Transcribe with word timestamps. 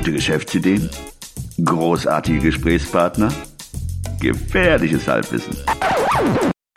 Gute 0.00 0.12
Geschäftsideen? 0.12 0.88
Großartige 1.62 2.38
Gesprächspartner? 2.38 3.30
Gefährliches 4.18 5.06
Halbwissen. 5.06 5.54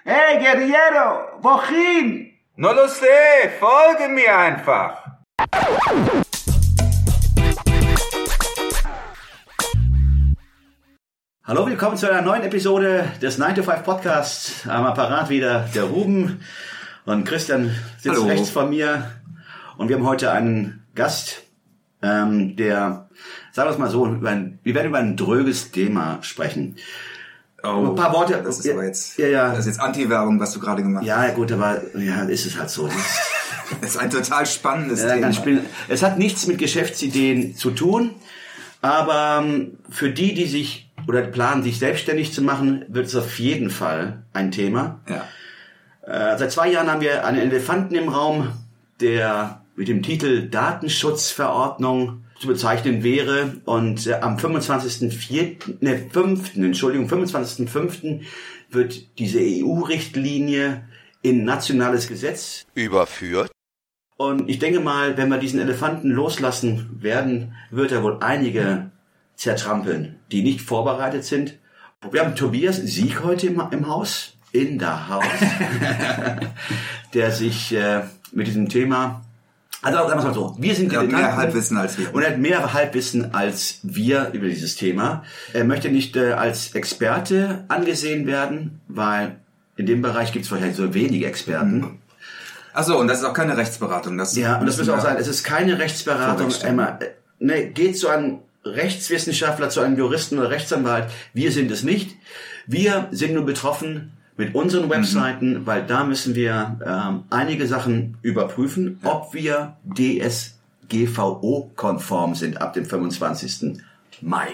Hey, 0.04 0.39
Guerriero, 0.39 1.39
wohin? 1.41 2.34
No 2.57 2.73
lo 2.73 2.86
sé, 2.86 3.48
folge 3.62 4.09
mir 4.09 4.38
einfach. 4.38 4.98
Hallo, 11.46 11.66
willkommen 11.66 11.96
zu 11.96 12.12
einer 12.12 12.21
neuen 12.21 12.44
Episode 12.44 13.10
des 13.21 13.38
9 13.38 13.55
to 13.55 13.64
5 13.64 13.84
Podcasts. 13.86 14.68
Am 14.68 14.86
Apparat 14.86 15.30
wieder 15.30 15.70
der 15.74 15.84
Ruben 15.86 16.42
und 17.05 17.24
Christian 17.24 17.74
sitzt 18.00 18.18
Hallo. 18.18 18.28
rechts 18.28 18.50
von 18.50 18.70
mir. 18.70 19.12
Und 19.78 19.88
wir 19.88 19.96
haben 19.96 20.05
heute 20.05 20.30
einen 20.34 20.86
Gast, 20.93 21.43
ähm, 22.04 22.56
der, 22.56 23.07
sagen 23.52 23.70
wir 23.70 23.74
es 23.74 23.78
mal 23.80 23.89
so, 23.89 24.06
ein, 24.06 24.60
wir 24.64 24.75
werden 24.75 24.88
über 24.89 25.00
ein 25.00 25.16
dröges 25.18 25.71
Thema 25.71 26.20
sprechen. 26.21 26.75
Oh, 27.64 27.92
ein 27.92 27.96
paar 27.96 28.11
Worte. 28.14 28.42
Das 28.44 28.60
ist 28.60 28.70
aber 28.70 28.84
jetzt, 28.84 29.18
Ja, 29.18 29.28
ja. 29.28 29.50
das 29.52 29.60
ist 29.60 29.66
jetzt 29.68 29.80
Anti-Werbung, 29.80 30.39
was 30.39 30.52
du 30.52 30.60
gerade 30.60 30.84
gemacht 30.84 31.06
Ja, 31.06 31.30
gut, 31.30 31.52
aber 31.52 31.82
ja, 31.97 32.23
ist 32.23 32.45
es 32.45 32.59
halt 32.59 32.70
so. 32.70 32.89
hast. 32.92 33.20
Das 33.81 33.92
ist 33.92 33.97
ein 33.97 34.09
total 34.09 34.45
spannendes 34.45 35.02
Ja, 35.02 35.14
Thema. 35.16 35.31
spiel- 35.31 35.64
es 35.88 36.03
hat 36.03 36.20
nichts 36.20 36.45
mit 36.45 36.58
Geschäftsideen 36.58 37.56
zu 37.56 37.72
tun, 37.72 38.11
aber 38.81 39.42
ähm, 39.42 39.78
für 39.89 40.09
die, 40.11 40.33
die 40.33 40.45
sich 40.45 40.92
oder 41.08 41.22
planen, 41.22 41.64
sich 41.64 41.80
selbstständig 41.80 42.33
zu 42.33 42.42
machen, 42.42 42.83
wird 42.89 43.08
es 43.08 43.16
auf 43.16 43.39
jeden 43.39 43.70
Fall 43.70 44.23
ein 44.33 44.52
Thema. 44.52 45.00
Ja. 45.08 45.23
Äh, 46.33 46.38
seit 46.38 46.52
zwei 46.52 46.70
Jahren 46.70 46.92
haben 46.92 47.02
wir 47.02 47.25
einen 47.25 47.39
Elefanten 47.39 47.95
im 47.95 48.09
Raum, 48.09 48.50
der 49.00 49.61
mit 49.75 49.88
dem 49.88 50.03
Titel 50.03 50.50
Datenschutzverordnung 50.50 52.23
zu 52.39 52.47
bezeichnen 52.47 53.03
wäre. 53.03 53.61
Und 53.66 54.07
äh, 54.07 54.15
am 54.15 54.38
25.04., 54.38 55.77
ne, 55.81 56.09
5., 56.11 56.55
Entschuldigung, 56.57 57.07
25.05. 57.07 58.21
wird 58.69 59.17
diese 59.19 59.39
EU-Richtlinie 59.39 60.83
in 61.21 61.45
nationales 61.45 62.07
Gesetz 62.07 62.65
überführt. 62.75 63.49
und 64.17 64.49
ich 64.49 64.59
denke 64.59 64.81
mal, 64.81 65.17
wenn 65.17 65.30
wir 65.30 65.38
diesen 65.38 65.59
Elefanten 65.59 66.09
loslassen 66.11 66.97
werden, 67.02 67.55
wird 67.71 67.93
er 67.93 68.03
wohl 68.03 68.17
einige 68.19 68.91
zertrampeln, 69.35 70.19
die 70.31 70.43
nicht 70.43 70.61
vorbereitet 70.61 71.23
sind. 71.23 71.58
Wir 72.11 72.21
haben 72.21 72.35
Tobias 72.35 72.75
Sieg 72.75 73.23
heute 73.23 73.47
im, 73.47 73.61
im 73.71 73.87
Haus, 73.87 74.37
in 74.52 74.77
der 74.77 75.08
Haus, 75.08 75.23
der 77.13 77.31
sich 77.31 77.73
äh, 77.73 78.02
mit 78.33 78.47
diesem 78.47 78.67
Thema, 78.67 79.22
also 79.84 79.98
sagen 79.98 80.12
wir 80.12 80.17
es 80.17 80.23
mal 80.23 80.34
so, 80.34 80.56
wir 80.58 80.76
sind 80.76 80.94
Er 80.94 81.02
hat 81.02 81.12
mehr 81.12 81.36
Halbwissen 81.36 81.78
als 81.78 81.98
wir. 81.98 82.16
Und 82.16 82.23
er 82.23 82.31
hat 82.31 82.39
mehr 82.39 82.73
Halbwissen 82.73 83.34
als 83.34 83.80
wir 83.84 84.30
über 84.31 84.48
dieses 84.48 84.76
Thema. 84.76 85.23
Er 85.52 85.66
möchte 85.66 85.89
nicht 85.89 86.16
äh, 86.16 86.31
als 86.31 86.73
Experte 86.73 87.66
angesehen 87.67 88.26
werden, 88.26 88.80
weil 88.88 89.36
in 89.76 89.86
dem 89.86 90.02
Bereich 90.02 90.31
gibt 90.31 90.45
es 90.45 90.52
wahrscheinlich 90.52 90.78
so 90.78 90.94
wenige 90.94 91.26
Experten. 91.26 92.00
Achso, 92.73 92.98
und 92.98 93.08
das 93.08 93.20
ist 93.20 93.26
auch 93.26 93.34
keine 93.34 93.58
Rechtsberatung. 93.58 94.17
Das 94.17 94.36
Ja, 94.36 94.58
und 94.58 94.66
das 94.66 94.78
muss 94.78 94.88
auch 94.88 95.02
sein, 95.02 95.17
es 95.17 95.28
ist 95.28 95.44
keine 95.44 95.78
Rechtsberatung. 95.78 96.52
Emma, 96.64 96.98
äh, 97.02 97.09
ne, 97.39 97.67
geht 97.67 97.98
zu 97.98 98.08
einem 98.08 98.39
Rechtswissenschaftler, 98.64 99.70
zu 99.70 99.81
einem 99.81 99.98
Juristen 99.98 100.39
oder 100.39 100.50
Rechtsanwalt. 100.50 101.09
Wir 101.34 101.52
sind 101.52 101.70
es 101.72 101.84
nicht. 101.84 102.16
Wir 102.66 103.09
sind 103.11 103.34
nur 103.34 103.45
betroffen 103.45 104.14
mit 104.38 104.56
unseren 104.56 104.89
Webseiten, 104.89 105.66
weil 105.66 105.86
da 105.86 106.03
müssen 106.03 106.36
wir 106.36 106.80
ähm, 106.86 107.23
einige 107.30 107.67
Sachen 107.67 108.17
überprüfen, 108.22 109.00
ob 109.03 109.34
wir 109.34 109.78
DSGVO-konform 109.95 112.36
sind 112.36 112.61
ab 112.61 112.73
dem 112.73 112.86
25. 112.86 113.80
Mai. 114.22 114.48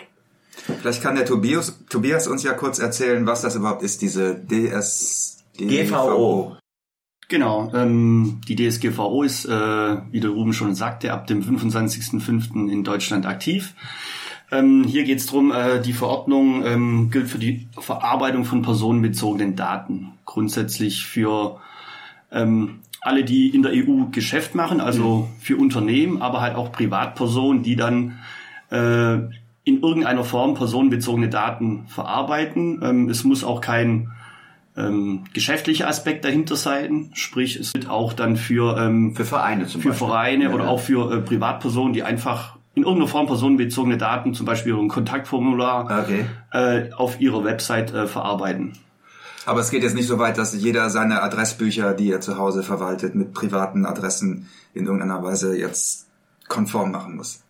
Vielleicht 0.82 1.02
kann 1.02 1.16
der 1.16 1.26
Tobias, 1.26 1.80
Tobias 1.90 2.28
uns 2.28 2.44
ja 2.44 2.54
kurz 2.54 2.78
erzählen, 2.80 3.26
was 3.26 3.42
das 3.42 3.56
überhaupt 3.56 3.82
ist, 3.82 4.02
diese 4.02 4.42
DSGVO. 4.46 6.58
Genau, 7.30 7.72
ähm, 7.76 8.42
die 8.48 8.56
DSGVO 8.56 9.24
ist, 9.24 9.46
äh, 9.46 9.98
wie 10.12 10.20
der 10.20 10.32
Ruben 10.32 10.52
schon 10.52 10.74
sagte, 10.74 11.14
ab 11.14 11.28
dem 11.28 11.44
25.05. 11.44 12.72
in 12.72 12.84
Deutschland 12.84 13.28
aktiv. 13.28 13.76
Ähm, 14.52 14.84
hier 14.84 15.04
geht 15.04 15.20
es 15.20 15.28
darum, 15.28 15.52
äh, 15.52 15.80
die 15.82 15.94
Verordnung 15.94 16.66
ähm, 16.66 17.10
gilt 17.12 17.28
für 17.28 17.38
die 17.38 17.68
Verarbeitung 17.78 18.46
von 18.46 18.62
personenbezogenen 18.62 19.56
Daten. 19.56 20.14
Grundsätzlich 20.26 21.06
für 21.06 21.60
ähm, 22.32 22.80
alle, 23.02 23.24
die 23.24 23.50
in 23.50 23.64
der 23.64 23.72
EU 23.74 24.06
Geschäft 24.12 24.56
machen, 24.56 24.82
also 24.82 25.30
für 25.40 25.58
Unternehmen, 25.58 26.22
aber 26.22 26.42
halt 26.42 26.56
auch 26.56 26.72
Privatpersonen, 26.72 27.64
die 27.64 27.76
dann 27.76 28.20
äh, 28.72 29.16
in 29.64 29.82
irgendeiner 29.82 30.24
Form 30.24 30.56
personenbezogene 30.56 31.30
Daten 31.30 31.86
verarbeiten. 31.88 32.82
Ähm, 32.84 33.10
es 33.10 33.24
muss 33.24 33.44
auch 33.44 33.62
kein 33.62 34.12
ähm, 34.76 35.26
geschäftlicher 35.34 35.88
Aspekt 35.88 36.26
dahinter 36.26 36.56
sein, 36.56 37.12
sprich 37.14 37.56
es 37.56 37.74
wird 37.74 37.90
auch 37.90 38.14
dann 38.14 38.36
für 38.36 38.78
ähm, 38.78 39.16
Für 39.16 39.26
Vereine 39.26 39.68
zum 39.68 39.82
für 39.82 39.90
Beispiel. 39.90 40.08
Vereine 40.08 40.44
Ja, 40.46 40.50
oder 40.52 40.66
ja. 40.66 40.70
auch 40.70 40.80
für 40.80 41.14
äh, 41.14 41.22
Privatpersonen, 41.22 41.94
die 41.94 42.04
einfach 42.04 42.59
in 42.80 42.84
irgendeiner 42.86 43.10
Form 43.10 43.28
personenbezogene 43.28 43.98
Daten, 43.98 44.34
zum 44.34 44.46
Beispiel 44.46 44.76
ein 44.76 44.88
Kontaktformular, 44.88 46.04
Okay. 46.04 46.26
äh, 46.52 46.92
auf 46.94 47.20
ihrer 47.20 47.44
Website 47.44 47.94
äh, 47.94 48.08
verarbeiten. 48.08 48.74
Aber 49.46 49.62
es 49.62 49.72
geht 49.72 49.84
jetzt 49.84 49.96
nicht 49.96 50.08
so 50.08 50.20
weit, 50.20 50.38
dass 50.38 50.54
jeder 50.54 50.90
seine 50.90 51.22
Adressbücher, 51.24 51.94
die 51.94 52.12
er 52.12 52.22
zu 52.22 52.38
Hause 52.38 52.62
verwaltet, 52.64 53.16
mit 53.16 53.34
privaten 53.34 53.86
Adressen 53.86 54.48
in 54.74 54.86
irgendeiner 54.86 55.24
Weise 55.24 55.58
jetzt 55.58 56.08
konform 56.48 56.92
machen 56.92 57.16
muss. 57.16 57.42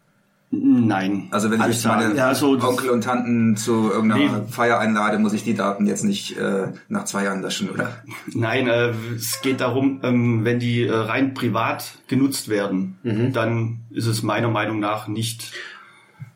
Nein. 0.51 1.27
Also 1.29 1.51
wenn 1.51 1.61
ich 1.69 1.85
meine 1.85 2.15
ja, 2.15 2.27
also, 2.29 2.57
Onkel 2.59 2.89
und 2.89 3.03
Tanten 3.03 3.55
zu 3.55 3.91
irgendeiner 3.91 4.39
Nee. 4.39 4.47
Feier 4.49 4.79
einlade, 4.79 5.19
muss 5.19 5.33
ich 5.33 5.43
die 5.43 5.53
Daten 5.53 5.85
jetzt 5.85 6.03
nicht 6.03 6.37
äh, 6.37 6.69
nach 6.87 7.05
zwei 7.05 7.23
Jahren 7.25 7.41
löschen, 7.43 7.69
oder? 7.69 7.97
Nein, 8.33 8.67
äh, 8.67 8.91
es 9.15 9.41
geht 9.41 9.61
darum, 9.61 9.99
ähm, 10.01 10.45
wenn 10.45 10.59
die 10.59 10.83
äh, 10.88 10.91
rein 10.93 11.35
privat 11.35 11.91
genutzt 12.07 12.49
werden, 12.49 12.97
Mhm. 13.03 13.31
dann 13.33 13.79
ist 13.91 14.07
es 14.07 14.23
meiner 14.23 14.49
Meinung 14.49 14.79
nach 14.79 15.07
nicht 15.07 15.51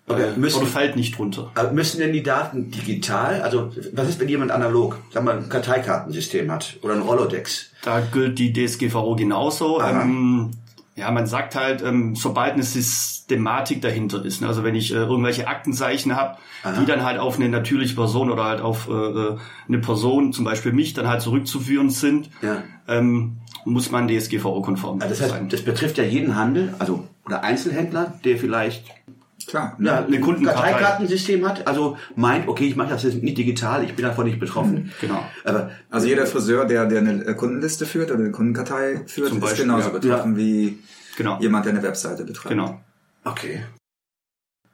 Okay, 0.08 0.34
äh, 0.36 0.38
müssen- 0.40 0.58
oder 0.60 0.68
fällt 0.68 0.96
nicht 0.96 1.18
drunter. 1.18 1.50
Aber 1.56 1.72
müssen 1.72 2.00
denn 2.00 2.14
die 2.14 2.22
Daten 2.24 2.70
digital, 2.70 3.42
also 3.42 3.72
was 3.94 4.10
ist, 4.10 4.20
wenn 4.20 4.30
jemand 4.30 4.52
analog, 4.52 4.98
sagen 5.12 5.26
wir, 5.26 5.34
ein 5.34 5.50
Karteikartensystem 5.50 6.52
hat 6.52 6.78
oder 6.84 6.94
ein 6.94 7.02
Rolodex? 7.02 7.72
Da 7.84 8.00
gilt 8.02 8.38
die 8.38 8.54
DSGVO 8.54 9.16
genauso. 9.16 9.82
Ähm, 9.82 10.52
ja, 10.96 11.10
man 11.12 11.26
sagt 11.26 11.56
halt, 11.56 11.82
ähm, 11.82 12.16
sobald 12.16 12.54
eine 12.54 12.64
Systematik 12.64 13.82
dahinter 13.82 14.24
ist, 14.24 14.42
ne? 14.42 14.48
also 14.48 14.64
wenn 14.64 14.76
ich 14.76 14.92
äh, 14.92 14.98
irgendwelche 14.98 15.48
Aktenzeichen 15.48 16.16
habe, 16.16 16.38
die 16.80 16.86
dann 16.86 17.04
halt 17.04 17.18
auf 17.20 17.38
eine 17.38 17.50
natürliche 17.50 17.96
Person 17.96 18.30
oder 18.30 18.44
halt 18.46 18.62
auf 18.62 18.88
äh, 18.88 18.92
äh, 18.92 19.38
eine 19.68 19.80
Person, 19.80 20.34
zum 20.34 20.46
Beispiel 20.46 20.72
mich, 20.72 20.94
dann 20.94 21.08
halt 21.08 21.22
zurückzuführen 21.22 21.90
sind, 21.90 22.30
Ja. 22.42 22.64
ähm, 22.88 23.38
muss 23.66 23.92
man 23.92 24.08
DSGVO-konform 24.08 25.02
Also 25.02 25.10
das 25.10 25.22
heißt, 25.22 25.32
sein. 25.32 25.50
das 25.50 25.62
betrifft 25.62 25.98
ja 25.98 26.04
jeden 26.04 26.36
Handel, 26.36 26.76
also 26.80 27.08
oder 27.26 27.44
Einzelhändler, 27.44 28.20
der 28.26 28.38
vielleicht 28.38 28.86
Klar. 29.48 29.78
ja, 29.80 30.04
eine 30.06 30.16
ein 30.16 30.22
Kundenkarte. 30.22 30.62
Karteikartensystem 30.62 31.48
hat, 31.48 31.68
also 31.68 31.98
meint, 32.16 32.48
okay, 32.48 32.66
ich 32.68 32.76
mache 32.76 32.90
das 32.90 33.04
jetzt 33.04 33.22
nicht 33.24 33.38
digital, 33.38 33.84
ich 33.84 33.94
bin 33.96 34.06
davon 34.06 34.26
nicht 34.26 34.40
betroffen. 34.40 34.92
Genau. 35.02 35.24
Aber 35.44 35.72
Also 35.90 36.08
jeder 36.08 36.26
Friseur, 36.26 36.66
der, 36.66 36.86
der 36.86 37.00
eine 37.00 37.26
äh, 37.26 37.34
Kundenliste 37.34 37.86
führt 37.86 38.12
oder 38.12 38.20
eine 38.22 38.32
Kundenkartei 38.32 39.02
führt, 39.08 39.30
Zum 39.30 39.38
ist 39.38 39.42
Beispiel, 39.44 39.66
genauso 39.66 39.90
ja. 39.90 39.98
betroffen 40.00 40.38
wie 40.38 40.80
Genau. 41.18 41.40
jemand, 41.40 41.66
der 41.66 41.74
eine 41.74 41.84
Webseite 41.84 42.24
betreibt. 42.26 42.50
Genau. 42.50 42.82
okay. 43.24 43.64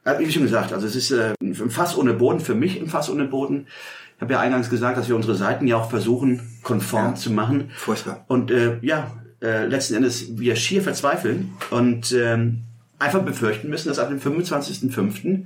Also, 0.06 0.22
wie 0.26 0.32
schon 0.32 0.44
gesagt, 0.44 0.72
also 0.74 0.88
es 0.88 0.96
ist 0.96 1.12
äh, 1.12 1.34
ein 1.42 1.54
Fass 1.70 1.98
ohne 1.98 2.14
Boden 2.14 2.40
für 2.40 2.56
mich, 2.56 2.80
ein 2.80 2.88
Fass 2.88 3.10
ohne 3.10 3.26
Boden. 3.26 3.68
Ich 4.16 4.22
habe 4.22 4.34
ja 4.34 4.40
eingangs 4.40 4.70
gesagt, 4.70 4.98
dass 4.98 5.08
wir 5.08 5.16
unsere 5.16 5.36
Seiten 5.36 5.68
ja 5.68 5.78
auch 5.78 5.90
versuchen, 5.90 6.42
konform 6.64 7.08
Ja. 7.08 7.16
zu 7.16 7.32
machen. 7.32 7.72
Furchtbar. 7.76 8.24
Und 8.28 8.50
äh, 8.52 8.78
ja, 8.82 9.12
äh, 9.42 9.66
letzten 9.66 9.96
Endes 9.96 10.38
wir 10.38 10.56
schier 10.56 10.82
verzweifeln 10.82 11.54
und 11.70 12.12
ähm, 12.14 12.64
einfach 13.00 13.22
befürchten 13.24 13.70
müssen, 13.70 13.88
dass 13.90 13.98
ab 14.00 14.10
dem 14.10 14.20
25.05. 14.20 15.46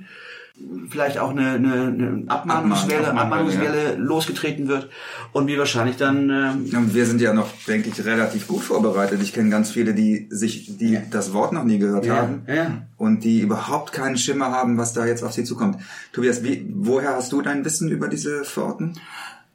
vielleicht 0.89 1.17
auch 1.17 1.31
eine, 1.31 1.51
eine, 1.51 1.73
eine 1.87 2.23
Abmahnungswelle, 2.27 3.07
Abmahn- 3.07 3.17
Abmahnungswelle 3.17 3.95
losgetreten 3.97 4.67
wird 4.67 4.89
und 5.31 5.47
wir 5.47 5.57
wahrscheinlich 5.57 5.97
dann 5.97 6.29
ähm, 6.29 6.65
Ja, 6.71 6.77
Und 6.79 6.93
wir 6.93 7.05
sind 7.05 7.21
ja 7.21 7.33
noch, 7.33 7.49
denke 7.67 7.89
ich, 7.89 8.05
relativ 8.05 8.47
gut 8.47 8.61
vorbereitet. 8.61 9.21
Ich 9.21 9.33
kenne 9.33 9.49
ganz 9.49 9.71
viele, 9.71 9.93
die 9.93 10.27
sich, 10.29 10.77
die 10.77 10.99
das 11.09 11.33
Wort 11.33 11.53
noch 11.53 11.63
nie 11.63 11.79
gehört 11.79 12.05
Ja, 12.05 12.17
haben 12.17 12.41
ja. 12.47 12.83
und 12.97 13.23
die 13.23 13.39
überhaupt 13.41 13.93
keinen 13.93 14.17
Schimmer 14.17 14.51
haben, 14.51 14.77
was 14.77 14.93
da 14.93 15.05
jetzt 15.05 15.23
auf 15.23 15.33
sie 15.33 15.43
zukommt. 15.43 15.77
Tobias, 16.11 16.43
wie, 16.43 16.65
woher 16.73 17.15
hast 17.15 17.31
du 17.31 17.41
dein 17.41 17.65
Wissen 17.65 17.89
über 17.89 18.07
diese 18.07 18.43
Verordnung? 18.43 18.93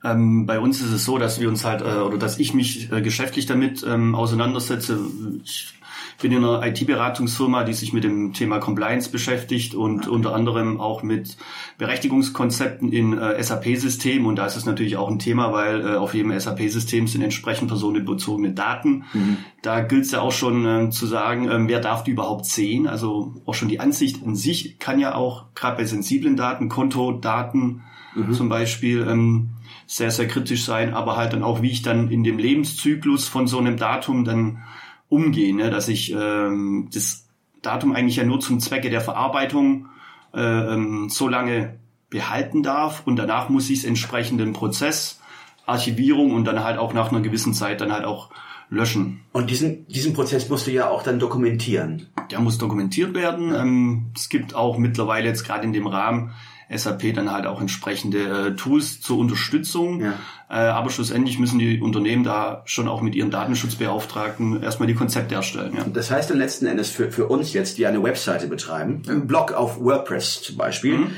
Ähm, 0.04 0.46
bei 0.46 0.60
uns 0.60 0.80
ist 0.80 0.92
es 0.92 1.04
so, 1.04 1.18
dass 1.18 1.40
wir 1.40 1.48
uns 1.48 1.64
halt, 1.64 1.80
äh, 1.80 1.98
oder 1.98 2.18
dass 2.18 2.38
ich 2.38 2.54
mich 2.54 2.90
äh, 2.92 3.02
geschäftlich 3.02 3.46
damit 3.46 3.84
ähm, 3.88 4.14
auseinandersetze. 4.14 4.96
Ich 5.44 5.74
bin 6.20 6.32
in 6.32 6.44
einer 6.44 6.66
IT-Beratungsfirma, 6.66 7.64
die 7.64 7.72
sich 7.72 7.92
mit 7.92 8.04
dem 8.04 8.32
Thema 8.32 8.58
Compliance 8.58 9.10
beschäftigt 9.10 9.74
und 9.74 10.08
unter 10.08 10.34
anderem 10.34 10.80
auch 10.80 11.02
mit 11.02 11.36
Berechtigungskonzepten 11.78 12.92
in 12.92 13.16
äh, 13.16 13.42
SAP-Systemen. 13.42 14.26
Und 14.26 14.36
da 14.36 14.46
ist 14.46 14.56
es 14.56 14.66
natürlich 14.66 14.96
auch 14.96 15.08
ein 15.08 15.18
Thema, 15.18 15.52
weil 15.52 15.80
äh, 15.80 15.94
auf 15.96 16.14
jedem 16.14 16.38
SAP-System 16.38 17.06
sind 17.06 17.22
entsprechend 17.22 17.68
personenbezogene 17.68 18.52
Daten. 18.52 19.04
Mhm. 19.12 19.36
Da 19.62 19.80
gilt 19.80 20.06
es 20.06 20.10
ja 20.10 20.20
auch 20.20 20.32
schon 20.32 20.66
ähm, 20.66 20.90
zu 20.90 21.06
sagen, 21.06 21.48
ähm, 21.50 21.68
wer 21.68 21.80
darf 21.80 22.02
die 22.02 22.10
überhaupt 22.10 22.46
sehen. 22.46 22.88
Also 22.88 23.34
auch 23.46 23.54
schon 23.54 23.68
die 23.68 23.80
Ansicht 23.80 24.22
in 24.22 24.34
sich 24.34 24.78
kann 24.78 24.98
ja 24.98 25.14
auch 25.14 25.46
gerade 25.54 25.76
bei 25.76 25.84
sensiblen 25.84 26.36
Daten, 26.36 26.68
Kontodaten 26.68 27.82
Mhm. 28.14 28.32
zum 28.32 28.48
Beispiel, 28.48 29.06
ähm, 29.08 29.50
sehr, 29.86 30.10
sehr 30.10 30.28
kritisch 30.28 30.64
sein, 30.64 30.94
aber 30.94 31.16
halt 31.16 31.32
dann 31.32 31.42
auch, 31.42 31.62
wie 31.62 31.70
ich 31.70 31.82
dann 31.82 32.10
in 32.10 32.24
dem 32.24 32.38
Lebenszyklus 32.38 33.28
von 33.28 33.46
so 33.46 33.58
einem 33.58 33.76
Datum 33.76 34.24
dann 34.24 34.62
umgehe, 35.08 35.54
ne? 35.54 35.70
dass 35.70 35.88
ich 35.88 36.12
ähm, 36.12 36.88
das 36.92 37.28
Datum 37.62 37.92
eigentlich 37.92 38.16
ja 38.16 38.24
nur 38.24 38.40
zum 38.40 38.60
Zwecke 38.60 38.90
der 38.90 39.00
Verarbeitung 39.00 39.88
äh, 40.34 40.40
ähm, 40.40 41.08
so 41.08 41.28
lange 41.28 41.78
behalten 42.10 42.62
darf 42.62 43.06
und 43.06 43.16
danach 43.16 43.48
muss 43.48 43.70
ich 43.70 43.80
es 43.80 43.84
entsprechend 43.84 44.40
im 44.40 44.52
Prozess, 44.52 45.20
Archivierung 45.66 46.32
und 46.32 46.44
dann 46.44 46.64
halt 46.64 46.78
auch 46.78 46.94
nach 46.94 47.10
einer 47.10 47.20
gewissen 47.20 47.52
Zeit 47.52 47.80
dann 47.80 47.92
halt 47.92 48.04
auch 48.04 48.30
löschen. 48.70 49.20
Und 49.32 49.50
diesen, 49.50 49.86
diesen 49.88 50.14
Prozess 50.14 50.48
musst 50.48 50.66
du 50.66 50.70
ja 50.70 50.88
auch 50.88 51.02
dann 51.02 51.18
dokumentieren. 51.18 52.08
Der 52.30 52.40
muss 52.40 52.58
dokumentiert 52.58 53.14
werden. 53.14 53.54
Ähm, 53.54 54.06
es 54.14 54.28
gibt 54.28 54.54
auch 54.54 54.78
mittlerweile 54.78 55.26
jetzt 55.28 55.44
gerade 55.44 55.64
in 55.64 55.72
dem 55.72 55.86
Rahmen 55.86 56.32
SAP 56.74 57.14
dann 57.14 57.32
halt 57.32 57.46
auch 57.46 57.60
entsprechende 57.60 58.48
äh, 58.48 58.56
Tools 58.56 59.00
zur 59.00 59.18
Unterstützung. 59.18 60.00
Ja. 60.00 60.14
Äh, 60.50 60.54
aber 60.54 60.90
schlussendlich 60.90 61.38
müssen 61.38 61.58
die 61.58 61.80
Unternehmen 61.80 62.24
da 62.24 62.62
schon 62.66 62.88
auch 62.88 63.00
mit 63.00 63.14
ihren 63.14 63.30
Datenschutzbeauftragten 63.30 64.62
erstmal 64.62 64.86
die 64.86 64.94
Konzepte 64.94 65.34
erstellen. 65.34 65.74
Ja. 65.76 65.84
Das 65.92 66.10
heißt 66.10 66.30
dann 66.30 66.38
letzten 66.38 66.66
Endes 66.66 66.90
für, 66.90 67.10
für 67.10 67.26
uns 67.28 67.52
jetzt, 67.52 67.78
die 67.78 67.86
eine 67.86 68.02
Webseite 68.02 68.46
betreiben, 68.48 69.02
einen 69.08 69.26
Blog 69.26 69.52
auf 69.52 69.80
WordPress 69.80 70.42
zum 70.42 70.56
Beispiel, 70.56 71.08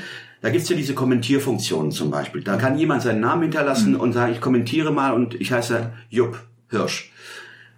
da 0.41 0.49
gibt's 0.49 0.69
ja 0.69 0.75
diese 0.75 0.95
Kommentierfunktionen 0.95 1.91
zum 1.91 2.09
Beispiel. 2.09 2.43
Da 2.43 2.57
kann 2.57 2.77
jemand 2.77 3.03
seinen 3.03 3.19
Namen 3.19 3.43
hinterlassen 3.43 3.95
und 3.95 4.13
sagen, 4.13 4.33
ich 4.33 4.41
kommentiere 4.41 4.91
mal 4.91 5.13
und 5.13 5.39
ich 5.39 5.51
heiße 5.51 5.91
Jupp 6.09 6.41
Hirsch. 6.69 7.11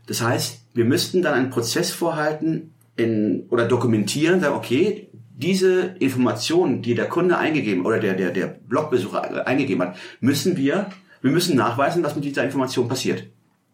Das 0.08 0.22
heißt, 0.22 0.62
wir 0.74 0.86
müssten 0.86 1.22
dann 1.22 1.34
einen 1.34 1.50
Prozess 1.50 1.92
vorhalten 1.92 2.74
in, 2.96 3.46
oder 3.50 3.68
dokumentieren, 3.68 4.40
sagen, 4.40 4.56
okay, 4.56 5.10
diese 5.36 5.96
Informationen, 6.00 6.82
die 6.82 6.96
der 6.96 7.10
Kunde 7.10 7.38
eingegeben 7.38 7.86
oder 7.86 8.00
der, 8.00 8.14
der, 8.14 8.32
der 8.32 8.48
Blogbesucher 8.48 9.48
eingegeben 9.48 9.82
hat, 9.82 9.96
müssen 10.20 10.58
wir, 10.58 10.90
wir 11.22 11.32
müssen 11.32 11.56
nachweisen, 11.56 12.04
was 12.04 12.16
mit 12.16 12.24
dieser 12.26 12.44
Information 12.44 12.88
passiert. 12.88 13.28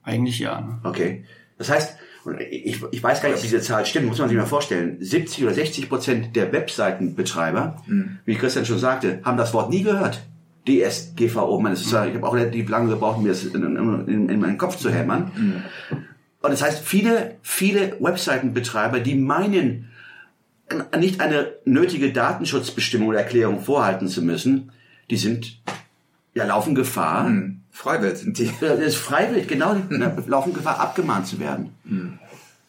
Eigentlich 0.03 0.39
ja. 0.39 0.61
Ne? 0.61 0.79
Okay. 0.83 1.25
Das 1.57 1.69
heißt, 1.69 1.97
ich, 2.49 2.81
ich 2.91 3.03
weiß 3.03 3.21
gar 3.21 3.29
nicht, 3.29 3.37
ob 3.37 3.41
diese 3.41 3.61
Zahl 3.61 3.85
stimmt, 3.85 4.07
muss 4.07 4.19
man 4.19 4.29
sich 4.29 4.37
mal 4.37 4.45
vorstellen. 4.45 4.97
70 4.99 5.43
oder 5.43 5.53
60 5.53 5.89
Prozent 5.89 6.35
der 6.35 6.51
Webseitenbetreiber, 6.51 7.83
wie 8.25 8.35
Christian 8.35 8.65
schon 8.65 8.79
sagte, 8.79 9.19
haben 9.23 9.37
das 9.37 9.53
Wort 9.53 9.69
nie 9.69 9.83
gehört. 9.83 10.21
DSGVO, 10.67 11.59
man, 11.59 11.71
das 11.71 11.81
ist, 11.81 11.87
ich 11.87 11.93
habe 11.93 12.27
auch 12.27 12.35
relativ 12.35 12.69
lange 12.69 12.89
gebraucht, 12.89 13.21
mir 13.21 13.29
das 13.29 13.43
in, 13.43 13.63
in, 13.63 14.07
in, 14.07 14.29
in 14.29 14.39
meinen 14.39 14.57
Kopf 14.57 14.77
zu 14.77 14.91
hämmern. 14.91 15.63
Und 16.41 16.51
das 16.51 16.61
heißt, 16.61 16.79
viele, 16.79 17.35
viele 17.41 17.97
Webseitenbetreiber, 17.99 18.99
die 18.99 19.15
meinen, 19.15 19.89
nicht 20.97 21.19
eine 21.19 21.53
nötige 21.65 22.13
Datenschutzbestimmung 22.13 23.09
oder 23.09 23.19
Erklärung 23.19 23.59
vorhalten 23.61 24.07
zu 24.07 24.21
müssen, 24.21 24.71
die 25.09 25.17
sind, 25.17 25.59
ja, 26.33 26.45
laufen 26.45 26.75
Gefahr, 26.75 27.25
Hm. 27.25 27.55
Freiwild 27.71 28.17
sind 28.17 28.37
die. 28.37 28.45
ja, 28.45 28.51
das 28.61 28.79
ist 28.79 28.95
freiwillig, 28.97 29.47
genau, 29.47 29.73
die 29.75 29.95
laufen 30.29 30.53
Gefahr, 30.53 30.79
abgemahnt 30.79 31.27
zu 31.27 31.39
werden. 31.39 31.73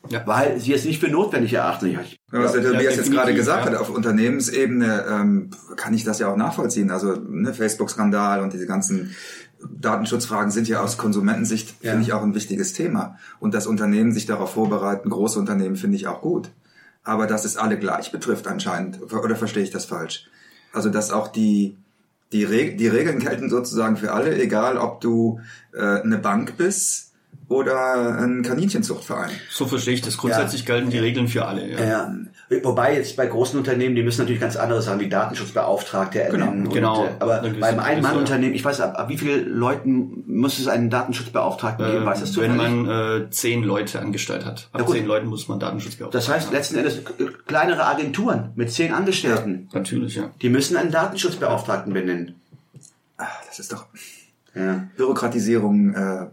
Ja. 0.08 0.22
Weil 0.26 0.58
sie 0.60 0.72
es 0.72 0.84
nicht 0.84 1.00
für 1.00 1.08
notwendig 1.08 1.52
erachten. 1.52 1.90
Ja, 1.90 2.00
ich- 2.00 2.16
Ja, 2.32 2.42
was 2.44 2.52
der 2.52 2.62
Tobias 2.62 2.82
jetzt 2.84 2.96
definitiv, 2.98 3.14
gerade 3.16 3.34
gesagt 3.34 3.64
ja. 3.66 3.72
hat, 3.72 3.78
auf 3.78 3.90
Unternehmensebene 3.90 5.04
ähm, 5.10 5.50
kann 5.76 5.92
ich 5.94 6.04
das 6.04 6.20
ja 6.20 6.28
auch 6.32 6.36
nachvollziehen. 6.36 6.90
Also 6.90 7.16
ne, 7.16 7.52
Facebook-Skandal 7.52 8.40
und 8.40 8.52
diese 8.52 8.66
ganzen 8.66 9.14
Datenschutzfragen 9.68 10.50
sind 10.50 10.68
ja 10.68 10.80
aus 10.80 10.98
Konsumentensicht, 10.98 11.74
Ja. 11.82 11.92
finde 11.92 12.06
ich, 12.06 12.12
auch 12.12 12.22
ein 12.22 12.34
wichtiges 12.34 12.72
Thema. 12.72 13.18
Und 13.38 13.54
dass 13.54 13.66
Unternehmen 13.66 14.12
sich 14.12 14.26
darauf 14.26 14.52
vorbereiten, 14.54 15.10
große 15.10 15.38
Unternehmen, 15.38 15.76
finde 15.76 15.96
ich 15.96 16.06
auch 16.06 16.20
gut. 16.22 16.50
Aber 17.04 17.26
dass 17.26 17.44
es 17.44 17.56
alle 17.56 17.78
gleich 17.78 18.12
betrifft 18.12 18.46
anscheinend, 18.46 19.00
oder 19.12 19.36
verstehe 19.36 19.62
ich 19.62 19.70
das 19.70 19.86
falsch? 19.86 20.28
Also 20.72 20.90
dass 20.90 21.10
auch 21.10 21.28
die, 21.28 21.76
die, 22.32 22.44
Reg 22.44 22.78
die 22.78 22.88
Regeln 22.88 23.18
gelten 23.18 23.50
sozusagen 23.50 23.96
für 23.96 24.12
alle, 24.12 24.40
egal 24.40 24.76
ob 24.78 25.00
du 25.00 25.40
äh, 25.72 26.00
eine 26.02 26.18
Bank 26.18 26.56
bist 26.56 27.09
oder 27.50 28.16
ein 28.20 28.42
Kaninchenzuchtverein. 28.42 29.30
So 29.50 29.66
verstehe 29.66 29.94
ich 29.94 30.02
das. 30.02 30.16
Grundsätzlich 30.16 30.64
gelten 30.64 30.90
die 30.90 31.00
Regeln 31.00 31.26
für 31.26 31.46
alle. 31.46 31.68
Ja. 31.68 31.84
Ja. 31.84 32.14
Wobei 32.62 32.94
jetzt 32.94 33.16
bei 33.16 33.26
großen 33.26 33.58
Unternehmen, 33.58 33.96
die 33.96 34.04
müssen 34.04 34.20
natürlich 34.20 34.40
ganz 34.40 34.54
andere 34.54 34.80
Sachen 34.80 35.00
wie 35.00 35.08
Datenschutzbeauftragte 35.08 36.22
ernennen. 36.22 36.68
und, 36.68 36.72
genau. 36.72 37.06
äh, 37.06 37.08
aber 37.18 37.42
Eine 37.42 37.54
beim 37.54 37.80
Ein-Mann-Unternehmen, 37.80 38.54
ich 38.54 38.64
weiß, 38.64 38.80
ab, 38.80 38.96
ab 38.96 39.08
wie 39.08 39.18
vielen 39.18 39.48
Leuten 39.52 40.22
muss 40.28 40.60
es 40.60 40.68
einen 40.68 40.90
Datenschutzbeauftragten 40.90 41.90
geben? 41.90 42.06
Weiß 42.06 42.20
das 42.20 42.36
Ähm, 42.36 42.42
wenn 42.42 42.56
man 42.56 43.22
äh, 43.22 43.30
zehn 43.30 43.64
Leute 43.64 43.98
angestellt 43.98 44.46
hat. 44.46 44.68
Ab 44.72 44.82
Ja, 44.82 44.86
zehn 44.86 45.06
Leuten 45.06 45.26
muss 45.26 45.48
man 45.48 45.58
Datenschutzbeauftragten 45.58 46.20
Das 46.20 46.28
heißt, 46.28 46.52
letzten 46.52 46.76
Endes 46.76 46.98
äh, 46.98 47.02
kleinere 47.48 47.84
Agenturen 47.84 48.52
mit 48.54 48.70
zehn 48.70 48.92
Angestellten, 48.92 49.68
Natürlich, 49.72 50.14
ja. 50.14 50.30
die 50.40 50.50
müssen 50.50 50.76
einen 50.76 50.92
Datenschutzbeauftragten 50.92 51.92
benennen. 51.92 52.36
Ah, 53.16 53.26
das 53.48 53.58
ist 53.58 53.72
doch 53.72 53.86
Ja. 54.54 54.88
Bürokratisierung. 54.96 55.94
Äh, 55.94 56.26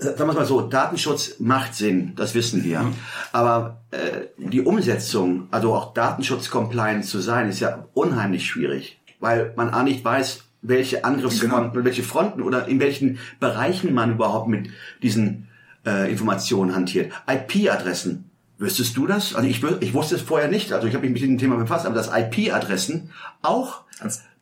sagen 0.00 0.18
wir 0.18 0.32
mal 0.32 0.46
so, 0.46 0.62
Datenschutz 0.62 1.36
macht 1.40 1.74
Sinn, 1.74 2.14
das 2.16 2.34
wissen 2.34 2.64
wir. 2.64 2.90
Aber 3.32 3.82
äh, 3.90 4.28
die 4.38 4.62
Umsetzung, 4.62 5.48
also 5.50 5.74
auch 5.74 5.92
Datenschutz-compliant 5.92 7.04
zu 7.04 7.20
sein, 7.20 7.48
ist 7.48 7.60
ja 7.60 7.86
unheimlich 7.92 8.46
schwierig, 8.46 9.00
weil 9.20 9.52
man 9.56 9.74
auch 9.74 9.82
nicht 9.82 10.04
weiß, 10.04 10.44
welche 10.62 11.04
Angriffsfronten, 11.04 11.84
welche 11.84 12.02
Fronten 12.02 12.40
oder 12.40 12.68
in 12.68 12.80
welchen 12.80 13.18
Bereichen 13.40 13.92
man 13.92 14.12
überhaupt 14.12 14.48
mit 14.48 14.70
diesen 15.02 15.48
äh, 15.84 16.10
Informationen 16.10 16.74
hantiert. 16.74 17.12
IP-Adressen. 17.28 18.30
Wüsstest 18.58 18.96
du 18.96 19.08
das? 19.08 19.34
Also 19.34 19.48
ich, 19.48 19.62
ich 19.80 19.92
wusste 19.92 20.14
es 20.14 20.22
vorher 20.22 20.48
nicht, 20.48 20.72
also 20.72 20.86
ich 20.86 20.94
habe 20.94 21.08
mich 21.08 21.20
mit 21.20 21.30
dem 21.30 21.38
Thema 21.38 21.56
befasst, 21.56 21.84
aber 21.84 21.96
dass 21.96 22.12
IP-Adressen 22.16 23.10
auch 23.42 23.82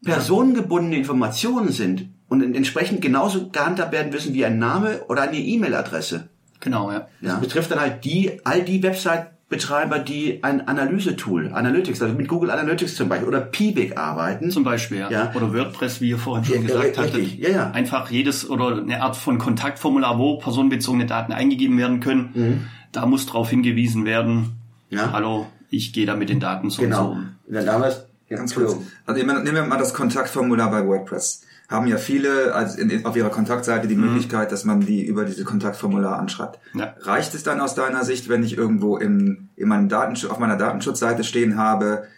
personengebundene 0.04 0.96
Informationen 0.96 1.72
sind 1.72 2.10
und 2.30 2.42
entsprechend 2.56 3.02
genauso 3.02 3.50
gehandhabt 3.50 3.92
werden 3.92 4.10
müssen 4.10 4.32
wie 4.32 4.44
ein 4.46 4.58
Name 4.58 5.02
oder 5.08 5.22
eine 5.22 5.36
E-Mail-Adresse. 5.36 6.28
Genau, 6.60 6.90
ja. 6.90 7.06
Das 7.20 7.40
betrifft 7.40 7.70
dann 7.70 7.80
halt 7.80 8.04
die, 8.04 8.40
all 8.44 8.62
die 8.62 8.82
Website-Betreiber, 8.82 9.98
die 9.98 10.42
ein 10.44 10.66
Analyse-Tool, 10.68 11.52
Analytics, 11.52 12.00
also 12.02 12.14
mit 12.14 12.28
Google 12.28 12.50
Analytics 12.50 12.94
zum 12.94 13.08
Beispiel 13.08 13.26
oder 13.28 13.40
Piwik 13.40 13.96
arbeiten. 13.98 14.50
Zum 14.50 14.62
Beispiel, 14.64 14.98
ja. 14.98 15.10
Ja. 15.10 15.32
Oder 15.34 15.52
WordPress, 15.52 16.00
wie 16.00 16.10
ihr 16.10 16.18
vorhin 16.18 16.44
schon 16.44 16.56
Ja, 16.56 16.60
gesagt 16.62 16.96
ja, 16.96 17.02
hattet. 17.02 17.38
Ja, 17.38 17.48
ja. 17.50 17.70
Einfach 17.72 18.10
jedes 18.10 18.48
oder 18.48 18.76
eine 18.76 19.02
Art 19.02 19.16
von 19.16 19.38
Kontaktformular, 19.38 20.18
wo 20.18 20.38
personenbezogene 20.38 21.06
Daten 21.06 21.32
eingegeben 21.32 21.76
werden 21.78 22.00
können. 22.00 22.68
Da 22.92 23.06
muss 23.06 23.26
darauf 23.26 23.50
hingewiesen 23.50 24.04
werden, 24.04 24.56
Mhm. 24.90 24.96
Ja. 24.98 25.12
hallo, 25.12 25.46
ich 25.70 25.92
gehe 25.92 26.04
da 26.04 26.16
mit 26.16 26.28
den 26.30 26.40
Daten 26.40 26.68
so 26.68 26.82
Genau. 26.82 27.10
und 27.12 27.32
so. 27.48 27.58
um. 27.58 27.64
Dann 27.64 27.82
es. 27.84 28.04
Ja, 28.28 28.36
Ganz 28.36 28.54
kurz. 28.54 28.76
Also 29.06 29.18
nehmen 29.20 29.36
wir- 29.36 29.42
nehmen 29.44 29.54
wir 29.56 29.64
mal 29.66 29.76
das 29.78 29.94
Kontaktformular 29.94 30.70
bei 30.70 30.86
WordPress. 30.86 31.42
Haben 31.70 31.86
ja 31.86 31.98
viele 31.98 32.52
also 32.52 32.78
in, 32.78 33.06
auf 33.06 33.16
ihrer 33.16 33.30
Kontaktseite 33.30 33.86
die 33.86 33.94
Möglichkeit, 33.94 34.50
dass 34.50 34.64
man 34.64 34.80
die 34.80 35.04
über 35.06 35.24
diese 35.24 35.44
Kontaktformular 35.44 36.18
anschreibt. 36.18 36.58
Ja. 36.74 36.94
Reicht 37.00 37.32
es 37.34 37.44
dann 37.44 37.60
aus 37.60 37.76
deiner 37.76 38.04
Sicht, 38.04 38.28
wenn 38.28 38.42
ich 38.42 38.58
irgendwo 38.58 38.96
im, 38.96 39.48
in 39.54 39.68
meinem 39.68 39.88
Datenschutz, 39.88 40.30
auf 40.30 40.40
meiner 40.40 40.56
Datenschutzseite 40.56 41.22
stehen 41.22 41.56
habe, 41.56 42.08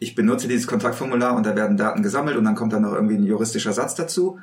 ich 0.00 0.14
benutze 0.14 0.48
dieses 0.48 0.66
Kontaktformular 0.66 1.36
und 1.36 1.46
da 1.46 1.56
werden 1.56 1.76
Daten 1.76 2.02
gesammelt 2.02 2.36
und 2.36 2.44
dann 2.44 2.54
kommt 2.54 2.72
dann 2.72 2.82
noch 2.82 2.92
irgendwie 2.92 3.16
ein 3.16 3.24
juristischer 3.24 3.72
Satz 3.72 3.94
dazu? 3.94 4.38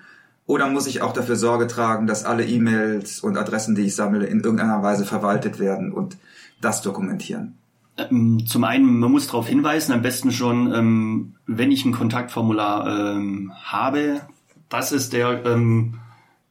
Oder 0.47 0.69
muss 0.69 0.87
ich 0.87 1.01
auch 1.01 1.13
dafür 1.13 1.35
Sorge 1.35 1.67
tragen, 1.67 2.07
dass 2.07 2.23
alle 2.23 2.45
E-Mails 2.45 3.19
und 3.21 3.37
Adressen, 3.37 3.73
die 3.75 3.83
ich 3.83 3.95
sammle, 3.95 4.25
in 4.25 4.41
irgendeiner 4.41 4.83
Weise 4.83 5.05
verwaltet 5.05 5.59
werden 5.59 5.91
und 5.91 6.17
das 6.61 6.81
dokumentieren? 6.81 7.55
Ähm, 7.97 8.45
Zum 8.45 8.63
einen, 8.63 8.99
man 8.99 9.11
muss 9.11 9.27
darauf 9.27 9.47
hinweisen, 9.47 9.93
am 9.93 10.01
besten 10.01 10.31
schon, 10.31 10.73
ähm, 10.73 11.35
wenn 11.47 11.71
ich 11.71 11.85
ein 11.85 11.93
Kontaktformular 11.93 13.15
ähm, 13.15 13.53
habe, 13.63 14.21
dass 14.69 14.91
es 14.91 15.09
der 15.09 15.45
ähm. 15.45 15.99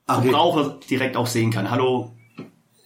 Verbraucher 0.06 0.78
direkt 0.90 1.16
auch 1.16 1.26
sehen 1.26 1.50
kann. 1.50 1.70
Hallo, 1.70 2.12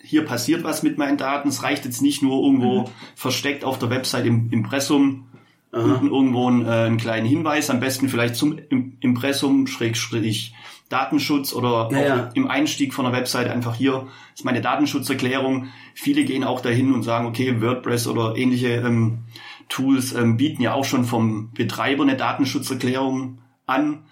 hier 0.05 0.25
passiert 0.25 0.63
was 0.63 0.85
mit 0.85 0.99
meinen 0.99 1.17
Daten. 1.17 1.49
Es 1.49 1.65
reicht 1.65 1.85
jetzt 1.85 2.01
nicht 2.01 2.23
nur 2.23 2.45
irgendwo 2.45 2.83
Mhm. 2.83 2.87
versteckt 3.17 3.65
auf 3.65 3.79
der 3.81 3.91
Website 3.91 4.25
im 4.27 4.51
Impressum 4.53 5.25
unten 5.73 6.07
irgendwo 6.07 6.47
einen, 6.49 6.65
äh, 6.65 6.71
einen 6.71 6.97
kleinen 6.97 7.27
Hinweis, 7.27 7.69
am 7.71 7.79
besten 7.81 8.09
vielleicht 8.09 8.37
zum 8.37 8.57
Im- 8.71 8.97
Impressum, 9.01 9.67
Schrägstrich 9.67 10.55
Datenschutz 10.89 11.53
oder 11.53 11.91
Ja, 11.93 11.99
auch 11.99 12.07
ja. 12.07 12.31
im 12.35 12.47
Einstieg 12.47 12.95
von 12.95 13.05
der 13.05 13.13
Website 13.13 13.49
einfach 13.51 13.75
hier 13.75 14.07
ist 14.35 14.45
meine 14.47 14.63
Datenschutzerklärung. 14.63 15.67
Viele 15.95 16.25
gehen 16.25 16.43
auch 16.45 16.61
dahin 16.63 16.95
und 16.95 17.03
sagen, 17.03 17.27
okay, 17.27 17.61
WordPress 17.61 18.07
oder 18.07 18.37
ähnliche 18.37 18.69
ähm, 18.77 19.25
Tools 19.69 20.13
ähm, 20.15 20.37
bieten 20.39 20.63
ja 20.63 20.73
auch 20.73 20.85
schon 20.87 21.05
vom 21.05 21.51
Betreiber 21.53 22.05
eine 22.05 22.17
Datenschutzerklärung 22.17 23.39
an. 23.67 24.05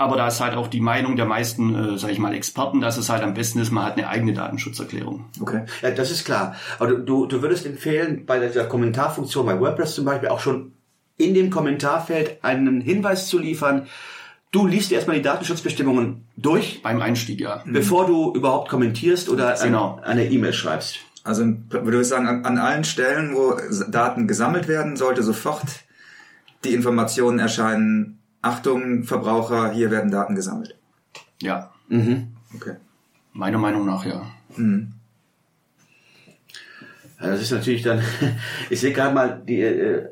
Aber 0.00 0.16
da 0.16 0.28
ist 0.28 0.40
halt 0.40 0.54
auch 0.54 0.68
die 0.68 0.80
Meinung 0.80 1.16
der 1.16 1.26
meisten, 1.26 1.74
äh, 1.74 1.98
sage 1.98 2.14
ich 2.14 2.18
mal, 2.18 2.32
Experten, 2.32 2.80
dass 2.80 2.96
es 2.96 3.10
halt 3.10 3.22
am 3.22 3.34
besten 3.34 3.58
ist, 3.60 3.70
man 3.70 3.84
hat 3.84 3.98
eine 3.98 4.08
eigene 4.08 4.32
Datenschutzerklärung. 4.32 5.26
Okay. 5.42 5.66
Ja, 5.82 5.90
das 5.90 6.10
ist 6.10 6.24
klar. 6.24 6.54
Aber 6.78 6.90
du, 6.90 7.26
du, 7.26 7.42
würdest 7.42 7.66
empfehlen, 7.66 8.24
bei 8.24 8.38
dieser 8.38 8.64
Kommentarfunktion 8.64 9.44
bei 9.44 9.60
WordPress 9.60 9.96
zum 9.96 10.06
Beispiel 10.06 10.30
auch 10.30 10.40
schon 10.40 10.72
in 11.18 11.34
dem 11.34 11.50
Kommentarfeld 11.50 12.42
einen 12.42 12.80
Hinweis 12.80 13.28
zu 13.28 13.38
liefern. 13.38 13.88
Du 14.52 14.66
liest 14.66 14.90
erstmal 14.90 15.16
die 15.16 15.22
Datenschutzbestimmungen 15.22 16.26
durch, 16.34 16.80
Beim 16.82 17.02
Einstieg, 17.02 17.38
ja. 17.38 17.62
bevor 17.66 18.06
du 18.06 18.32
überhaupt 18.32 18.70
kommentierst 18.70 19.28
oder 19.28 19.54
Genau. 19.62 19.96
eine 20.02 20.22
eine 20.22 20.30
E-Mail 20.30 20.54
schreibst. 20.54 21.00
Also 21.24 21.44
würde 21.68 22.00
ich 22.00 22.08
sagen, 22.08 22.26
an, 22.26 22.46
an 22.46 22.56
allen 22.56 22.84
Stellen, 22.84 23.34
wo 23.34 23.54
Daten 23.90 24.26
gesammelt 24.26 24.66
werden, 24.66 24.96
sollte 24.96 25.22
sofort 25.22 25.66
die 26.64 26.72
Informationen 26.72 27.38
erscheinen, 27.38 28.19
Achtung, 28.42 29.04
Verbraucher, 29.04 29.72
hier 29.72 29.90
werden 29.90 30.10
Daten 30.10 30.34
gesammelt. 30.34 30.76
Ja, 31.42 31.72
Okay. 32.56 32.76
meiner 33.32 33.58
Meinung 33.58 33.86
nach, 33.86 34.04
ja. 34.06 34.26
Ja, 37.20 37.26
das 37.28 37.42
ist 37.42 37.50
natürlich 37.52 37.82
dann, 37.82 38.02
ich 38.70 38.80
sehe 38.80 38.92
gerade 38.92 39.14
mal 39.14 39.42
die, 39.46 39.60
äh, 39.60 40.08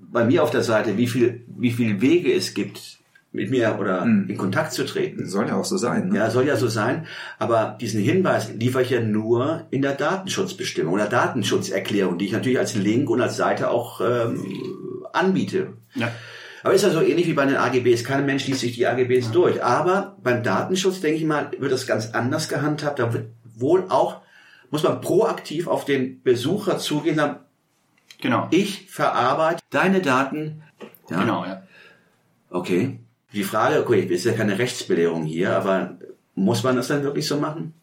bei 0.00 0.24
mir 0.24 0.42
auf 0.42 0.50
der 0.50 0.62
Seite, 0.62 0.96
wie 0.96 1.08
viel, 1.08 1.44
wie 1.48 1.72
viel 1.72 2.00
Wege 2.00 2.32
es 2.32 2.54
gibt, 2.54 2.98
mit 3.32 3.50
mir 3.50 3.78
oder 3.80 4.04
in 4.04 4.36
Kontakt 4.38 4.72
zu 4.72 4.86
treten. 4.86 5.26
Soll 5.26 5.48
ja 5.48 5.56
auch 5.56 5.64
so 5.64 5.76
sein. 5.76 6.10
Ne? 6.10 6.18
Ja, 6.18 6.30
soll 6.30 6.46
ja 6.46 6.54
so 6.56 6.68
sein. 6.68 7.08
Aber 7.40 7.76
diesen 7.80 8.00
Hinweis 8.00 8.52
liefere 8.52 8.82
ich 8.82 8.90
ja 8.90 9.00
nur 9.00 9.66
in 9.70 9.82
der 9.82 9.94
Datenschutzbestimmung 9.94 10.94
oder 10.94 11.06
Datenschutzerklärung, 11.08 12.16
die 12.16 12.26
ich 12.26 12.32
natürlich 12.32 12.60
als 12.60 12.76
Link 12.76 13.10
und 13.10 13.20
als 13.20 13.36
Seite 13.36 13.70
auch 13.70 14.00
ähm, 14.00 14.40
anbiete. 15.12 15.72
Ja. 15.96 16.12
Aber 16.64 16.72
ist 16.72 16.82
ja 16.82 16.88
so 16.88 17.02
ähnlich 17.02 17.26
wie 17.26 17.34
bei 17.34 17.44
den 17.44 17.56
AGBs. 17.56 18.04
Kein 18.04 18.24
Mensch 18.24 18.46
liest 18.46 18.60
sich 18.60 18.74
die 18.74 18.86
AGBs 18.86 19.30
durch. 19.32 19.62
Aber 19.62 20.16
beim 20.22 20.42
Datenschutz, 20.42 21.00
denke 21.00 21.18
ich 21.18 21.24
mal, 21.24 21.50
wird 21.58 21.70
das 21.70 21.86
ganz 21.86 22.14
anders 22.14 22.48
gehandhabt. 22.48 22.98
Da 22.98 23.12
wird 23.12 23.26
wohl 23.54 23.84
auch, 23.90 24.22
muss 24.70 24.82
man 24.82 25.02
proaktiv 25.02 25.68
auf 25.68 25.84
den 25.84 26.22
Besucher 26.22 26.78
zugehen, 26.78 27.16
sagen, 27.16 27.40
Genau. 28.18 28.48
ich 28.50 28.90
verarbeite 28.90 29.62
deine 29.68 30.00
Daten. 30.00 30.62
Ja, 31.10 31.20
Genau, 31.20 31.44
ja. 31.44 31.64
Okay. 32.48 32.98
Die 33.34 33.44
Frage, 33.44 33.80
okay, 33.80 34.00
ist 34.00 34.24
ja 34.24 34.32
keine 34.32 34.58
Rechtsbelehrung 34.58 35.24
hier, 35.24 35.54
aber 35.54 35.98
muss 36.34 36.62
man 36.62 36.76
das 36.76 36.88
dann 36.88 37.02
wirklich 37.02 37.26
so 37.26 37.36
machen? 37.36 37.74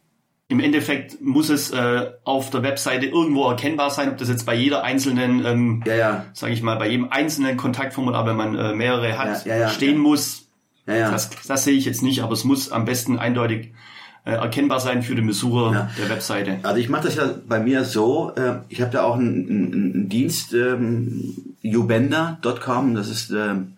Im 0.51 0.59
Endeffekt 0.59 1.21
muss 1.21 1.49
es 1.49 1.71
äh, 1.71 2.11
auf 2.25 2.49
der 2.49 2.61
Webseite 2.61 3.05
irgendwo 3.05 3.47
erkennbar 3.49 3.89
sein, 3.89 4.09
ob 4.09 4.17
das 4.17 4.27
jetzt 4.27 4.45
bei 4.45 4.53
jeder 4.53 4.83
einzelnen, 4.83 5.45
ähm, 5.45 5.83
Ja, 5.85 5.95
ja. 5.95 6.25
sage 6.33 6.53
ich 6.53 6.61
mal, 6.61 6.75
bei 6.75 6.89
jedem 6.89 7.09
einzelnen 7.09 7.55
Kontaktformular, 7.55 8.25
wenn 8.25 8.35
man 8.35 8.55
äh, 8.55 8.73
mehrere 8.75 9.17
hat, 9.17 9.45
Ja, 9.45 9.55
ja, 9.55 9.69
stehen 9.69 9.97
muss. 9.97 10.47
Das, 10.85 11.29
das 11.47 11.63
sehe 11.63 11.77
ich 11.77 11.85
jetzt 11.85 12.03
nicht, 12.03 12.21
aber 12.21 12.33
es 12.33 12.43
muss 12.43 12.71
am 12.71 12.83
besten 12.83 13.17
eindeutig 13.17 13.71
äh, 14.25 14.33
erkennbar 14.33 14.79
sein 14.79 15.03
für 15.03 15.15
den 15.15 15.25
Besucher 15.25 15.89
der 15.97 16.09
Webseite. 16.09 16.59
Also 16.63 16.79
ich 16.79 16.89
mache 16.89 17.05
das 17.05 17.15
ja 17.15 17.29
bei 17.47 17.59
mir 17.59 17.85
so, 17.85 18.31
äh, 18.35 18.55
ich 18.69 18.81
habe 18.81 18.91
da 18.91 19.03
auch 19.03 19.15
einen, 19.15 19.47
einen, 19.47 20.09
Dienst, 20.09 20.53
ähm, 20.53 21.55
ubenda.com, 21.63 22.93
das 22.93 23.09
ist 23.09 23.31
ähm, 23.31 23.73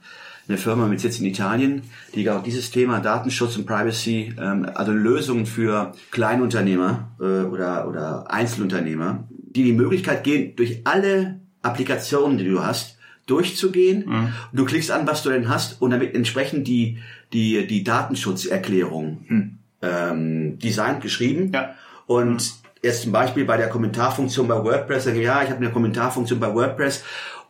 eine 0.47 0.57
Firma 0.57 0.87
mit 0.87 0.99
Sitz 0.99 1.19
in 1.19 1.25
Italien, 1.25 1.83
die 2.13 2.29
auch 2.29 2.43
dieses 2.43 2.71
Thema 2.71 2.99
Datenschutz 2.99 3.55
und 3.55 3.65
Privacy, 3.65 4.35
ähm, 4.39 4.67
also 4.73 4.91
Lösungen 4.91 5.45
für 5.45 5.93
Kleinunternehmer 6.11 7.11
äh, 7.19 7.43
oder, 7.43 7.87
oder 7.87 8.31
Einzelunternehmer, 8.31 9.23
die 9.29 9.63
die 9.63 9.73
Möglichkeit 9.73 10.23
geben, 10.23 10.55
durch 10.55 10.81
alle 10.83 11.39
Applikationen, 11.61 12.37
die 12.37 12.49
du 12.49 12.63
hast, 12.63 12.97
durchzugehen. 13.25 14.03
Und 14.03 14.33
du 14.51 14.65
klickst 14.65 14.91
an, 14.91 15.07
was 15.07 15.23
du 15.23 15.29
denn 15.29 15.47
hast 15.47 15.81
und 15.81 15.91
damit 15.91 16.13
entsprechend 16.13 16.67
die, 16.67 16.97
die, 17.31 17.65
die 17.67 17.83
Datenschutzerklärung 17.83 19.59
ähm, 19.81 20.59
designt, 20.59 21.01
geschrieben. 21.01 21.51
Ja. 21.53 21.75
Und 22.05 22.53
jetzt 22.81 23.03
zum 23.03 23.11
Beispiel 23.11 23.45
bei 23.45 23.57
der 23.57 23.69
Kommentarfunktion 23.69 24.47
bei 24.47 24.61
WordPress, 24.61 25.05
ja, 25.05 25.41
ich 25.41 25.49
habe 25.49 25.57
eine 25.57 25.71
Kommentarfunktion 25.71 26.39
bei 26.39 26.53
WordPress 26.53 27.03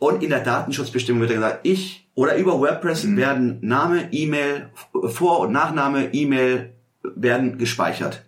und 0.03 0.21
in 0.21 0.29
der 0.31 0.41
Datenschutzbestimmung 0.41 1.21
wird 1.21 1.31
gesagt, 1.31 1.59
ich 1.63 2.05
oder 2.13 2.35
über 2.35 2.59
WordPress 2.59 3.15
werden 3.15 3.59
Name, 3.61 4.11
E-Mail, 4.11 4.69
Vor- 5.07 5.39
und 5.39 5.53
Nachname, 5.53 6.13
E-Mail 6.13 6.73
werden 7.15 7.57
gespeichert. 7.57 8.23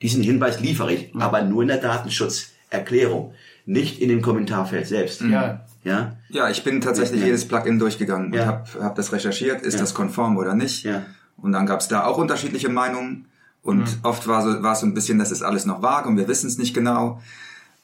Diesen 0.00 0.22
Hinweis 0.22 0.60
liefere 0.60 0.90
ich, 0.92 1.12
aber 1.18 1.42
nur 1.42 1.62
in 1.62 1.68
der 1.68 1.76
Datenschutzerklärung, 1.76 3.34
nicht 3.66 4.00
in 4.00 4.08
dem 4.08 4.22
Kommentarfeld 4.22 4.86
selbst. 4.86 5.20
Ja. 5.20 5.66
Ja. 5.84 6.16
Ja, 6.30 6.48
ich 6.48 6.64
bin 6.64 6.80
tatsächlich 6.80 7.20
Ja. 7.20 7.26
jedes 7.26 7.46
Plugin 7.46 7.78
durchgegangen 7.78 8.32
Ja. 8.32 8.42
und 8.42 8.48
habe 8.48 8.64
hab 8.84 8.94
das 8.94 9.12
recherchiert, 9.12 9.62
ist 9.62 9.74
Ja. 9.74 9.80
das 9.80 9.94
konform 9.94 10.36
oder 10.38 10.54
nicht. 10.54 10.84
Ja. 10.84 11.02
Und 11.36 11.52
dann 11.52 11.66
gab 11.66 11.80
es 11.80 11.88
da 11.88 12.04
auch 12.06 12.18
unterschiedliche 12.18 12.68
Meinungen. 12.68 13.26
Und 13.62 13.84
oft 14.02 14.26
war, 14.26 14.42
so, 14.42 14.62
war 14.62 14.72
es 14.72 14.80
so 14.80 14.86
ein 14.86 14.94
bisschen, 14.94 15.18
das 15.18 15.30
ist 15.30 15.42
alles 15.42 15.66
noch 15.66 15.82
vage 15.82 16.08
und 16.08 16.16
wir 16.16 16.26
wissen 16.26 16.48
es 16.48 16.58
nicht 16.58 16.74
genau. 16.74 17.20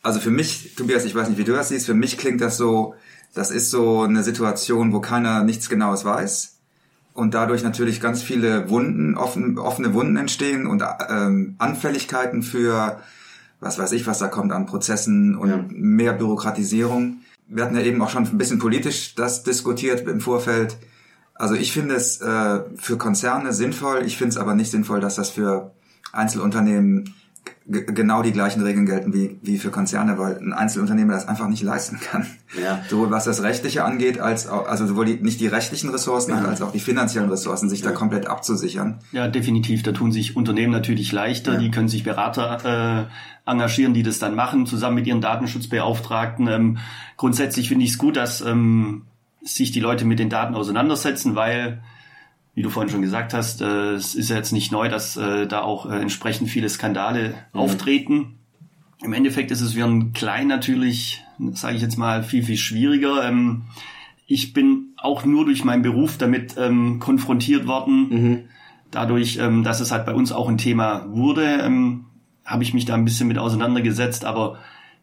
Also 0.02 0.18
für 0.18 0.30
mich, 0.30 0.74
Tobias, 0.76 1.04
ich 1.04 1.14
weiß 1.14 1.28
nicht, 1.28 1.38
wie 1.38 1.44
du 1.44 1.52
das 1.52 1.68
siehst, 1.68 1.86
für 1.86 1.94
mich 1.94 2.18
klingt 2.18 2.40
das 2.40 2.56
so, 2.56 2.94
das 3.34 3.50
ist 3.50 3.70
so 3.70 4.02
eine 4.02 4.22
Situation, 4.22 4.92
wo 4.92 5.00
keiner 5.00 5.44
nichts 5.44 5.68
Genaues 5.68 6.04
weiß. 6.04 6.54
Und 7.14 7.34
dadurch 7.34 7.62
natürlich 7.64 8.00
ganz 8.00 8.22
viele 8.22 8.70
Wunden, 8.70 9.16
offen, 9.16 9.58
offene 9.58 9.92
Wunden 9.92 10.16
entstehen 10.16 10.66
und 10.66 10.84
ähm, 11.10 11.56
Anfälligkeiten 11.58 12.42
für, 12.42 13.00
was 13.60 13.78
weiß 13.78 13.92
ich, 13.92 14.06
was 14.06 14.18
da 14.18 14.28
kommt 14.28 14.52
an 14.52 14.66
Prozessen 14.66 15.34
und 15.36 15.48
Ja. 15.50 15.64
mehr 15.68 16.12
Bürokratisierung. 16.12 17.18
Wir 17.48 17.64
hatten 17.64 17.74
ja 17.74 17.82
eben 17.82 18.00
auch 18.02 18.10
schon 18.10 18.24
ein 18.24 18.38
bisschen 18.38 18.58
politisch 18.60 19.14
das 19.16 19.42
diskutiert 19.42 20.06
im 20.06 20.20
Vorfeld. 20.20 20.76
Also 21.34 21.54
ich 21.54 21.72
finde 21.72 21.94
es 21.96 22.20
äh, 22.20 22.60
für 22.76 22.98
Konzerne 22.98 23.52
sinnvoll, 23.52 24.02
ich 24.04 24.16
finde 24.16 24.30
es 24.30 24.36
aber 24.36 24.54
nicht 24.54 24.70
sinnvoll, 24.70 25.00
dass 25.00 25.16
das 25.16 25.30
für 25.30 25.72
Einzelunternehmen 26.12 27.14
genau 27.66 28.22
die 28.22 28.32
gleichen 28.32 28.62
Regeln 28.62 28.86
gelten 28.86 29.12
wie, 29.12 29.38
wie 29.42 29.58
für 29.58 29.70
Konzerne, 29.70 30.18
weil 30.18 30.38
ein 30.38 30.52
Einzelunternehmer 30.52 31.12
das 31.12 31.28
einfach 31.28 31.48
nicht 31.48 31.62
leisten 31.62 32.00
kann. 32.00 32.26
Ja. 32.60 32.82
Sowohl 32.88 33.10
was 33.10 33.24
das 33.24 33.42
Rechtliche 33.42 33.84
angeht, 33.84 34.18
als 34.20 34.48
auch, 34.48 34.66
also 34.66 34.86
sowohl 34.86 35.04
die, 35.04 35.14
nicht 35.16 35.40
die 35.40 35.46
rechtlichen 35.46 35.90
Ressourcen 35.90 36.34
hat, 36.34 36.46
als 36.46 36.62
auch 36.62 36.72
die 36.72 36.80
finanziellen 36.80 37.28
Ressourcen, 37.28 37.68
sich 37.68 37.82
da 37.82 37.90
komplett 37.90 38.26
abzusichern. 38.26 39.00
Ja, 39.12 39.28
definitiv. 39.28 39.82
Da 39.82 39.92
tun 39.92 40.12
sich 40.12 40.36
Unternehmen 40.36 40.72
natürlich 40.72 41.12
leichter. 41.12 41.54
Ja. 41.54 41.58
Die 41.58 41.70
können 41.70 41.88
sich 41.88 42.04
Berater 42.04 43.08
äh, 43.46 43.50
engagieren, 43.50 43.94
die 43.94 44.02
das 44.02 44.18
dann 44.18 44.34
machen, 44.34 44.66
zusammen 44.66 44.96
mit 44.96 45.06
ihren 45.06 45.20
Datenschutzbeauftragten. 45.20 46.48
Ähm, 46.48 46.78
grundsätzlich 47.16 47.68
finde 47.68 47.84
ich 47.84 47.92
es 47.92 47.98
gut, 47.98 48.16
dass 48.16 48.40
ähm, 48.40 49.02
sich 49.42 49.72
die 49.72 49.80
Leute 49.80 50.04
mit 50.04 50.18
den 50.18 50.30
Daten 50.30 50.54
auseinandersetzen, 50.54 51.34
weil, 51.34 51.80
wie 52.58 52.62
du 52.62 52.70
vorhin 52.70 52.90
schon 52.90 53.02
gesagt 53.02 53.34
hast, 53.34 53.62
äh, 53.62 53.92
es 53.92 54.16
ist 54.16 54.30
ja 54.30 54.36
jetzt 54.36 54.50
nicht 54.50 54.72
neu, 54.72 54.88
dass 54.88 55.16
äh, 55.16 55.46
da 55.46 55.62
auch 55.62 55.88
äh, 55.88 56.00
entsprechend 56.00 56.50
viele 56.50 56.68
Skandale 56.68 57.34
auftreten. 57.52 58.40
Im 59.00 59.12
Endeffekt 59.12 59.52
ist 59.52 59.60
es 59.60 59.74
für 59.74 59.84
einen 59.84 60.12
Klein 60.12 60.48
natürlich, 60.48 61.22
sage 61.52 61.76
ich 61.76 61.82
jetzt 61.82 61.98
mal, 61.98 62.24
viel, 62.24 62.42
viel 62.42 62.56
schwieriger. 62.56 63.28
Ähm, 63.28 63.66
ich 64.26 64.54
bin 64.54 64.86
auch 64.96 65.24
nur 65.24 65.44
durch 65.44 65.62
meinen 65.62 65.82
Beruf 65.82 66.18
damit 66.18 66.56
ähm, 66.58 66.98
konfrontiert 66.98 67.68
worden. 67.68 68.48
Dadurch, 68.90 69.38
ähm, 69.40 69.62
dass 69.62 69.78
es 69.78 69.92
halt 69.92 70.04
bei 70.04 70.14
uns 70.14 70.32
auch 70.32 70.48
ein 70.48 70.58
Thema 70.58 71.06
wurde, 71.10 71.60
ähm, 71.62 72.06
habe 72.44 72.64
ich 72.64 72.74
mich 72.74 72.86
da 72.86 72.94
ein 72.94 73.04
bisschen 73.04 73.28
mit 73.28 73.38
auseinandergesetzt. 73.38 74.24
Aber 74.24 74.58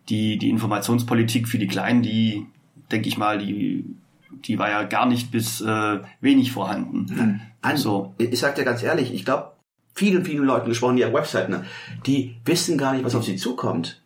die, 0.10 0.38
die 0.38 0.50
Informationspolitik 0.50 1.48
für 1.48 1.58
die 1.58 1.68
Kleinen, 1.68 2.02
die, 2.02 2.48
denke 2.92 3.08
ich 3.08 3.18
mal, 3.18 3.38
die, 3.38 3.86
die 4.32 4.60
war 4.60 4.70
ja 4.70 4.84
gar 4.84 5.06
nicht 5.06 5.32
bis 5.32 5.62
äh, 5.62 6.00
wenig 6.22 6.52
vorhanden. 6.52 7.42
An, 7.62 7.78
So. 7.78 8.14
Ich 8.18 8.40
sag 8.40 8.56
dir 8.56 8.64
ganz 8.64 8.84
ehrlich, 8.84 9.14
ich 9.14 9.26
glaube, 9.26 9.52
vielen, 9.94 10.26
vielen 10.26 10.46
Leuten 10.46 10.70
gesprochen, 10.70 10.96
die 10.98 11.02
ja 11.04 11.14
Webseiten 11.14 11.54
haben, 11.54 11.66
die 12.06 12.36
wissen 12.46 12.78
gar 12.78 12.94
nicht, 12.94 13.06
was 13.06 13.16
auf 13.16 13.24
sie 13.26 13.36
zukommt. 13.38 14.02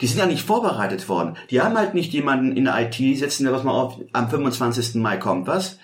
Die 0.00 0.06
sind 0.06 0.18
ja 0.18 0.26
nicht 0.26 0.46
vorbereitet 0.46 1.08
worden. 1.08 1.36
Die 1.50 1.60
haben 1.60 1.76
halt 1.76 1.94
nicht 1.94 2.12
jemanden 2.12 2.56
in 2.56 2.64
der 2.64 2.78
IT 2.80 2.94
sitzen, 3.18 3.44
der 3.44 3.52
was 3.52 3.64
mal 3.64 3.72
auf, 3.72 3.98
am 4.12 4.30
25. 4.30 4.94
Mai 4.96 5.18
kommt 5.18 5.46
was. 5.46 5.78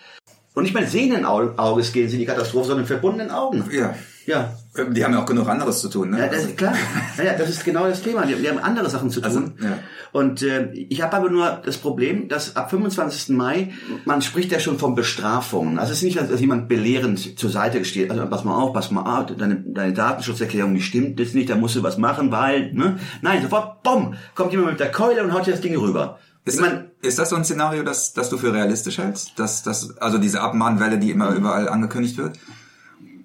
Und 0.55 0.63
nicht 0.63 0.73
mal 0.75 0.87
sehenden 0.87 1.27
Au- 1.27 1.53
Auges 1.59 1.93
gehen 1.93 2.09
sie 2.09 2.15
in 2.17 2.21
die 2.21 2.27
Katastrophe, 2.27 2.69
sondern 2.69 2.87
verbundenen 2.87 3.31
Augen. 3.31 3.65
Ja. 3.71 3.95
Ja, 4.25 4.53
Die 4.91 5.05
haben 5.05 5.13
ja 5.13 5.23
auch 5.23 5.27
genug 5.27 5.47
anderes 5.49 5.81
zu 5.81 5.89
tun, 5.89 6.11
ne? 6.11 6.19
ja, 6.19 6.27
das 6.27 6.45
ist 6.47 6.57
klar. 6.57 6.75
Ja, 7.25 7.35
das 7.35 7.49
ist 7.49 7.65
genau 7.65 7.87
das 7.87 8.03
Thema. 8.03 8.27
Wir, 8.27 8.43
wir 8.43 8.51
haben 8.51 8.59
andere 8.59 8.91
Sachen 8.91 9.09
zu 9.11 9.21
tun. 9.21 9.25
Also, 9.27 9.41
ja. 9.65 9.79
Und 10.13 10.43
äh, 10.43 10.73
ich 10.73 11.03
habe 11.03 11.17
aber 11.17 11.31
nur 11.31 11.63
das 11.65 11.77
Problem, 11.79 12.29
dass 12.29 12.57
ab 12.57 12.71
25. 12.71 13.37
Mai, 13.37 13.73
man 14.05 14.23
spricht 14.23 14.53
ja 14.53 14.61
schon 14.61 14.79
von 14.79 14.95
Bestrafungen. 14.95 15.79
Also 15.79 15.93
es 15.93 15.99
ist 15.99 16.05
nicht, 16.05 16.19
dass 16.19 16.41
jemand 16.41 16.69
belehrend 16.69 17.39
zur 17.39 17.51
Seite 17.51 17.85
steht. 17.85 18.11
Also 18.11 18.27
pass 18.27 18.45
mal 18.45 18.57
auf, 18.57 18.73
pass 18.73 18.91
mal 18.91 19.21
auf, 19.21 19.27
deine, 19.37 19.57
deine 19.57 19.93
Datenschutzerklärung, 19.93 20.75
die 20.75 20.83
stimmt 20.83 21.19
jetzt 21.21 21.35
nicht, 21.35 21.51
da 21.51 21.57
musst 21.57 21.77
du 21.77 21.83
was 21.83 21.99
machen, 21.99 22.31
weil, 22.33 22.73
ne? 22.73 22.99
Nein, 23.23 23.43
sofort, 23.43 23.83
bumm, 23.83 24.15
kommt 24.35 24.53
jemand 24.53 24.71
mit 24.73 24.81
der 24.81 24.91
Keule 24.91 25.23
und 25.23 25.33
haut 25.33 25.47
dir 25.47 25.53
das 25.53 25.61
Ding 25.61 25.77
rüber. 25.77 26.19
Ist, 26.45 26.55
ich 26.55 26.61
mein, 26.61 26.91
ist 27.03 27.19
das 27.19 27.31
so 27.31 27.37
ein 27.37 27.45
Szenario, 27.45 27.83
das, 27.83 28.13
das 28.13 28.31
du 28.31 28.39
für 28.39 28.53
realistisch 28.53 28.99
hältst? 28.99 29.39
Dass, 29.39 29.65
dass, 29.65 29.99
also 29.99 30.19
diese 30.19 30.41
Abmahnwelle, 30.41 30.99
die 30.99 31.11
immer 31.11 31.31
überall 31.31 31.69
angekündigt 31.69 32.17
wird? 32.17 32.39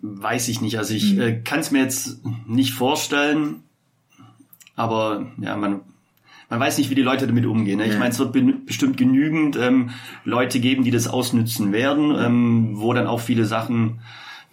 Weiß 0.02 0.48
ich 0.48 0.62
nicht. 0.62 0.80
Also 0.80 0.96
ich 0.96 1.18
äh, 1.20 1.42
kann 1.42 1.60
es 1.60 1.70
mir 1.70 1.84
jetzt 1.84 2.20
nicht 2.48 2.74
vorstellen, 2.74 3.64
aber 4.76 5.28
ja, 5.38 5.56
man, 5.56 5.82
man 6.52 6.60
weiß 6.60 6.78
nicht, 6.78 6.92
wie 6.92 6.96
die 6.96 7.02
Leute 7.02 7.26
damit 7.26 7.46
umgehen. 7.48 7.80
Ne? 7.80 7.86
Ich 7.88 7.98
meine, 7.98 8.10
es 8.12 8.20
wird 8.20 8.34
ben- 8.34 8.66
bestimmt 8.66 8.98
genügend 8.98 9.56
ähm, 9.58 9.90
Leute 10.26 10.60
geben, 10.60 10.84
die 10.84 10.92
das 10.92 11.08
ausnützen 11.08 11.72
werden, 11.72 12.14
ähm, 12.16 12.74
wo 12.76 12.94
dann 12.94 13.08
auch 13.08 13.22
viele 13.22 13.46
Sachen 13.46 14.02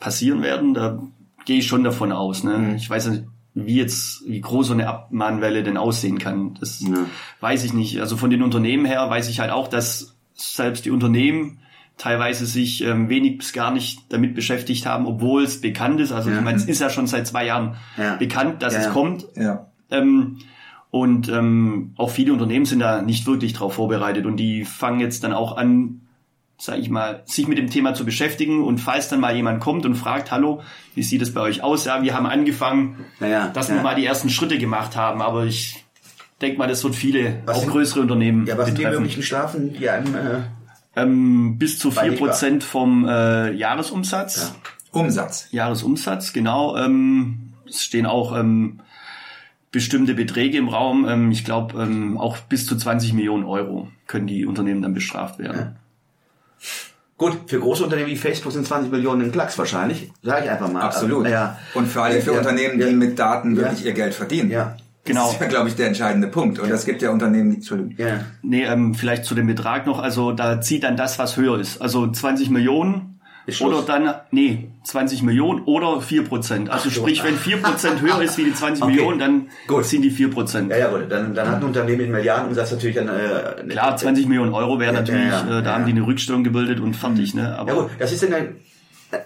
passieren 0.00 0.40
werden. 0.40 0.72
Da 0.74 1.02
gehe 1.44 1.58
ich 1.58 1.66
schon 1.66 1.84
davon 1.84 2.12
aus. 2.12 2.44
Ne? 2.44 2.74
Ich 2.76 2.88
weiß 2.88 3.08
nicht, 3.08 3.24
wie 3.54 3.74
jetzt, 3.76 4.22
wie 4.28 4.40
groß 4.40 4.68
so 4.68 4.72
eine 4.74 4.86
Abmahnwelle 4.88 5.62
denn 5.64 5.76
aussehen 5.76 6.18
kann. 6.18 6.54
Das 6.60 6.80
Ja. 6.80 7.04
weiß 7.40 7.64
ich 7.64 7.72
nicht. 7.74 8.00
Also 8.00 8.16
von 8.16 8.30
den 8.30 8.42
Unternehmen 8.42 8.84
her 8.86 9.10
weiß 9.10 9.28
ich 9.28 9.40
halt 9.40 9.50
auch, 9.50 9.66
dass 9.68 10.16
selbst 10.34 10.84
die 10.84 10.90
Unternehmen 10.92 11.58
teilweise 11.96 12.46
sich 12.46 12.84
ähm, 12.84 13.08
wenig 13.08 13.38
bis 13.38 13.52
gar 13.52 13.72
nicht 13.72 14.02
damit 14.12 14.36
beschäftigt 14.36 14.86
haben, 14.86 15.04
obwohl 15.06 15.42
es 15.42 15.60
bekannt 15.60 15.98
ist. 16.00 16.12
Also 16.12 16.30
Ja. 16.30 16.36
ich 16.38 16.44
meine, 16.44 16.56
es 16.56 16.64
ist 16.66 16.80
ja 16.80 16.90
schon 16.90 17.08
seit 17.08 17.26
zwei 17.26 17.44
Jahren 17.46 17.74
Ja. 17.96 18.14
bekannt, 18.14 18.62
dass 18.62 18.76
es 18.76 18.88
kommt. 18.90 19.26
Ähm, 19.90 20.36
und 20.90 21.28
ähm, 21.28 21.92
auch 21.96 22.10
viele 22.10 22.32
Unternehmen 22.32 22.64
sind 22.64 22.80
da 22.80 23.02
nicht 23.02 23.26
wirklich 23.26 23.52
darauf 23.52 23.74
vorbereitet 23.74 24.24
und 24.26 24.36
die 24.36 24.64
fangen 24.64 25.00
jetzt 25.00 25.22
dann 25.24 25.32
auch 25.32 25.56
an, 25.56 26.00
sage 26.58 26.80
ich 26.80 26.88
mal, 26.90 27.22
sich 27.26 27.46
mit 27.46 27.58
dem 27.58 27.68
Thema 27.70 27.94
zu 27.94 28.04
beschäftigen 28.04 28.64
und 28.64 28.78
falls 28.78 29.08
dann 29.08 29.20
mal 29.20 29.34
jemand 29.36 29.60
kommt 29.60 29.84
und 29.86 29.94
fragt, 29.94 30.30
hallo, 30.32 30.60
wie 30.94 31.02
sieht 31.02 31.22
es 31.22 31.32
bei 31.34 31.40
euch 31.42 31.62
aus? 31.62 31.84
Ja, 31.84 32.02
wir 32.02 32.14
haben 32.14 32.26
angefangen, 32.26 33.04
Naja, 33.20 33.48
dass 33.48 33.68
ja. 33.68 33.74
wir 33.76 33.82
mal 33.82 33.94
die 33.94 34.04
ersten 34.06 34.30
Schritte 34.30 34.58
gemacht 34.58 34.96
haben, 34.96 35.20
aber 35.22 35.44
ich 35.44 35.84
denke 36.40 36.58
mal, 36.58 36.66
das 36.68 36.82
wird 36.84 36.94
viele, 36.94 37.42
Was 37.44 37.56
auch 37.58 37.60
sind- 37.62 37.70
größere 37.70 38.00
Unternehmen 38.00 38.46
Ja, 38.46 38.56
was 38.56 38.66
sind 38.66 38.78
die 38.78 38.82
betreffen. 38.82 39.02
möglichen 39.02 39.22
Strafen, 39.22 39.72
die 39.74 39.88
einem, 39.88 40.14
äh, 40.14 40.40
Ähm, 40.96 41.58
bis 41.58 41.78
zu 41.78 41.90
vier 41.92 42.16
Prozent 42.16 42.64
vom 42.64 43.06
äh, 43.06 43.52
Jahresumsatz. 43.52 44.54
Umsatz. 44.90 45.46
Jahresumsatz, 45.52 46.32
genau. 46.32 46.76
Ähm, 46.76 47.52
es 47.68 47.84
stehen 47.84 48.06
auch 48.06 48.36
ähm, 48.36 48.80
bestimmte 49.70 50.14
Beträge 50.14 50.58
im 50.58 50.68
Raum. 50.68 51.06
Ähm, 51.08 51.30
ich 51.30 51.44
glaube, 51.44 51.80
ähm, 51.82 52.18
auch 52.18 52.38
bis 52.38 52.66
zu 52.66 52.76
20 52.76 53.12
Millionen 53.12 53.44
Euro 53.44 53.88
können 54.06 54.26
die 54.26 54.46
Unternehmen 54.46 54.82
dann 54.82 54.94
bestraft 54.94 55.38
werden. 55.38 55.76
gut, 57.16 57.36
für 57.46 57.58
große 57.60 57.84
Unternehmen 57.84 58.08
wie 58.10 58.16
Facebook 58.16 58.52
sind 58.52 58.66
20 58.66 58.90
Millionen 58.92 59.22
ein 59.22 59.32
Klacks 59.32 59.58
wahrscheinlich, 59.58 60.10
sage 60.22 60.44
ich 60.44 60.50
einfach 60.50 60.70
mal. 60.70 60.82
Absolut. 60.82 61.26
Ja. 61.28 61.58
Und 61.74 61.86
vor 61.88 62.04
allem 62.04 62.22
für 62.22 62.32
Ja, 62.32 62.38
Unternehmen, 62.38 62.78
die 62.78 62.84
ja. 62.86 62.92
mit 62.92 63.18
Daten 63.18 63.56
Ja. 63.56 63.62
wirklich 63.62 63.84
ihr 63.84 63.92
Geld 63.92 64.14
verdienen. 64.14 64.50
Ja. 64.50 64.76
Genau. 65.04 65.24
Das 65.26 65.34
ist 65.34 65.40
ja, 65.40 65.46
glaube 65.48 65.68
ich, 65.68 65.74
der 65.74 65.86
entscheidende 65.88 66.28
Punkt. 66.28 66.58
Und 66.58 66.70
es 66.70 66.84
gibt 66.84 67.00
ja 67.00 67.10
Unternehmen, 67.10 67.50
die, 67.50 67.56
Entschuldigung. 67.56 67.94
Ja. 67.96 68.20
Nee, 68.42 68.64
ähm, 68.64 68.94
vielleicht 68.94 69.24
zu 69.24 69.34
dem 69.34 69.46
Betrag 69.46 69.86
noch. 69.86 69.98
Also 70.00 70.32
da 70.32 70.60
zieht 70.60 70.82
dann 70.84 70.96
das, 70.98 71.18
was 71.18 71.36
höher 71.38 71.58
ist. 71.58 71.80
Also 71.80 72.06
20 72.10 72.50
Millionen 72.50 73.17
Ist 73.48 73.62
oder 73.62 73.80
dann, 73.80 74.14
nee, 74.30 74.68
20 74.84 75.22
Millionen 75.22 75.62
oder 75.64 76.02
4 76.02 76.24
Prozent. 76.24 76.68
Also 76.68 76.90
Ach 76.90 76.94
sprich, 76.94 77.24
wenn 77.24 77.34
4 77.34 77.62
Prozent 77.62 78.00
höher 78.02 78.20
ist 78.20 78.36
wie 78.36 78.44
die 78.44 78.52
20 78.52 78.82
Okay. 78.84 78.92
Millionen, 78.92 79.18
dann 79.18 79.46
Gut. 79.66 79.86
ziehen 79.86 80.02
die 80.02 80.10
4 80.10 80.30
Prozent. 80.30 80.70
Ja, 80.70 80.76
ja, 80.76 80.88
gut, 80.90 81.06
dann, 81.08 81.34
dann 81.34 81.48
hat 81.48 81.56
ein 81.56 81.64
Unternehmen 81.64 81.98
mit 82.02 82.10
Milliardenumsatz 82.10 82.72
natürlich 82.72 82.96
dann, 82.96 83.08
äh, 83.08 83.64
Klar, 83.70 83.96
20 83.96 84.26
Millionen 84.26 84.52
Euro 84.52 84.78
wäre 84.78 84.92
natürlich, 84.92 85.28
ja, 85.30 85.46
ja, 85.48 85.58
äh, 85.60 85.62
da 85.62 85.74
haben 85.76 85.86
die 85.86 85.92
eine 85.92 86.06
Rückstellung 86.06 86.44
gebildet 86.44 86.78
und 86.78 86.94
fertig, 86.94 87.34
ne? 87.34 87.58
Aber 87.58 87.72
Ja 87.72 87.80
gut, 87.80 87.90
das 87.98 88.12
ist 88.12 88.22
dann 88.22 88.34
ein, 88.34 88.56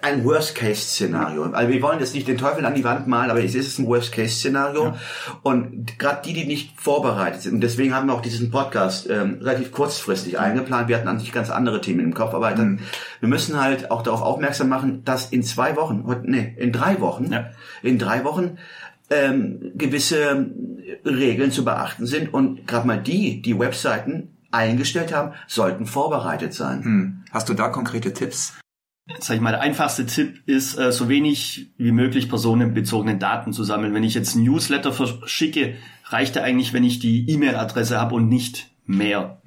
ein 0.02 0.24
Worst-Case-Szenario. 0.24 1.44
Also 1.52 1.72
wir 1.72 1.82
wollen 1.82 1.98
jetzt 1.98 2.14
nicht 2.14 2.28
den 2.28 2.38
Teufel 2.38 2.64
an 2.64 2.74
die 2.74 2.84
Wand 2.84 3.08
malen, 3.08 3.30
aber 3.30 3.42
es 3.42 3.54
ist 3.54 3.78
ein 3.78 3.86
Worst-Case-Szenario. 3.86 4.94
Und 5.42 5.98
gerade 5.98 6.22
die, 6.24 6.32
die 6.34 6.44
nicht 6.44 6.80
vorbereitet 6.80 7.42
sind, 7.42 7.54
und 7.54 7.60
deswegen 7.62 7.92
haben 7.94 8.06
wir 8.06 8.14
auch 8.14 8.20
diesen 8.22 8.50
Podcast 8.50 9.10
ähm, 9.10 9.38
relativ 9.40 9.72
kurzfristig 9.72 10.38
eingeplant. 10.38 10.88
Wir 10.88 10.96
hatten 10.98 11.08
eigentlich 11.08 11.32
ganz 11.32 11.50
andere 11.50 11.80
Themen 11.80 12.00
im 12.00 12.14
Kopf, 12.14 12.32
aber 12.34 12.52
dann, 12.52 12.80
wir 13.20 13.28
müssen 13.28 13.60
halt 13.60 13.90
auch 13.90 14.02
darauf 14.02 14.22
aufmerksam 14.22 14.68
machen, 14.68 15.04
dass 15.04 15.26
in 15.30 15.42
zwei 15.42 15.74
Wochen, 15.76 16.04
heute- 16.06 16.30
nee, 16.30 16.54
in 16.58 16.70
drei 16.72 17.00
Wochen, 17.00 17.32
Ja. 17.32 17.50
in 17.82 17.98
drei 17.98 18.24
Wochen 18.24 18.58
ähm, 19.10 19.72
gewisse 19.74 20.46
Regeln 21.04 21.50
zu 21.50 21.64
beachten 21.64 22.06
sind 22.06 22.32
und 22.32 22.66
gerade 22.68 22.86
mal 22.86 23.02
die, 23.02 23.42
die 23.42 23.58
Webseiten 23.58 24.36
eingestellt 24.52 25.12
haben, 25.14 25.32
sollten 25.48 25.86
vorbereitet 25.86 26.54
sein. 26.54 26.84
Hm. 26.84 27.24
Hast 27.32 27.48
du 27.48 27.54
da 27.54 27.68
konkrete 27.68 28.12
Tipps? 28.12 28.54
Sag 29.18 29.34
ich 29.36 29.40
mal, 29.40 29.50
der 29.52 29.60
einfachste 29.60 30.06
Tipp 30.06 30.40
ist, 30.46 30.78
äh, 30.78 30.92
so 30.92 31.08
wenig 31.08 31.70
wie 31.76 31.92
möglich 31.92 32.28
personenbezogene 32.28 33.16
Daten 33.18 33.52
zu 33.52 33.64
sammeln. 33.64 33.94
Wenn 33.94 34.04
ich 34.04 34.14
jetzt 34.14 34.34
ein 34.36 34.44
Newsletter 34.44 34.92
verschicke, 34.92 35.74
reicht 36.06 36.36
ja 36.36 36.42
eigentlich, 36.42 36.72
wenn 36.72 36.84
ich 36.84 36.98
die 36.98 37.28
E-Mail-Adresse 37.30 38.00
habe 38.00 38.14
und 38.14 38.28
nicht 38.28 38.70
mehr. 38.84 39.40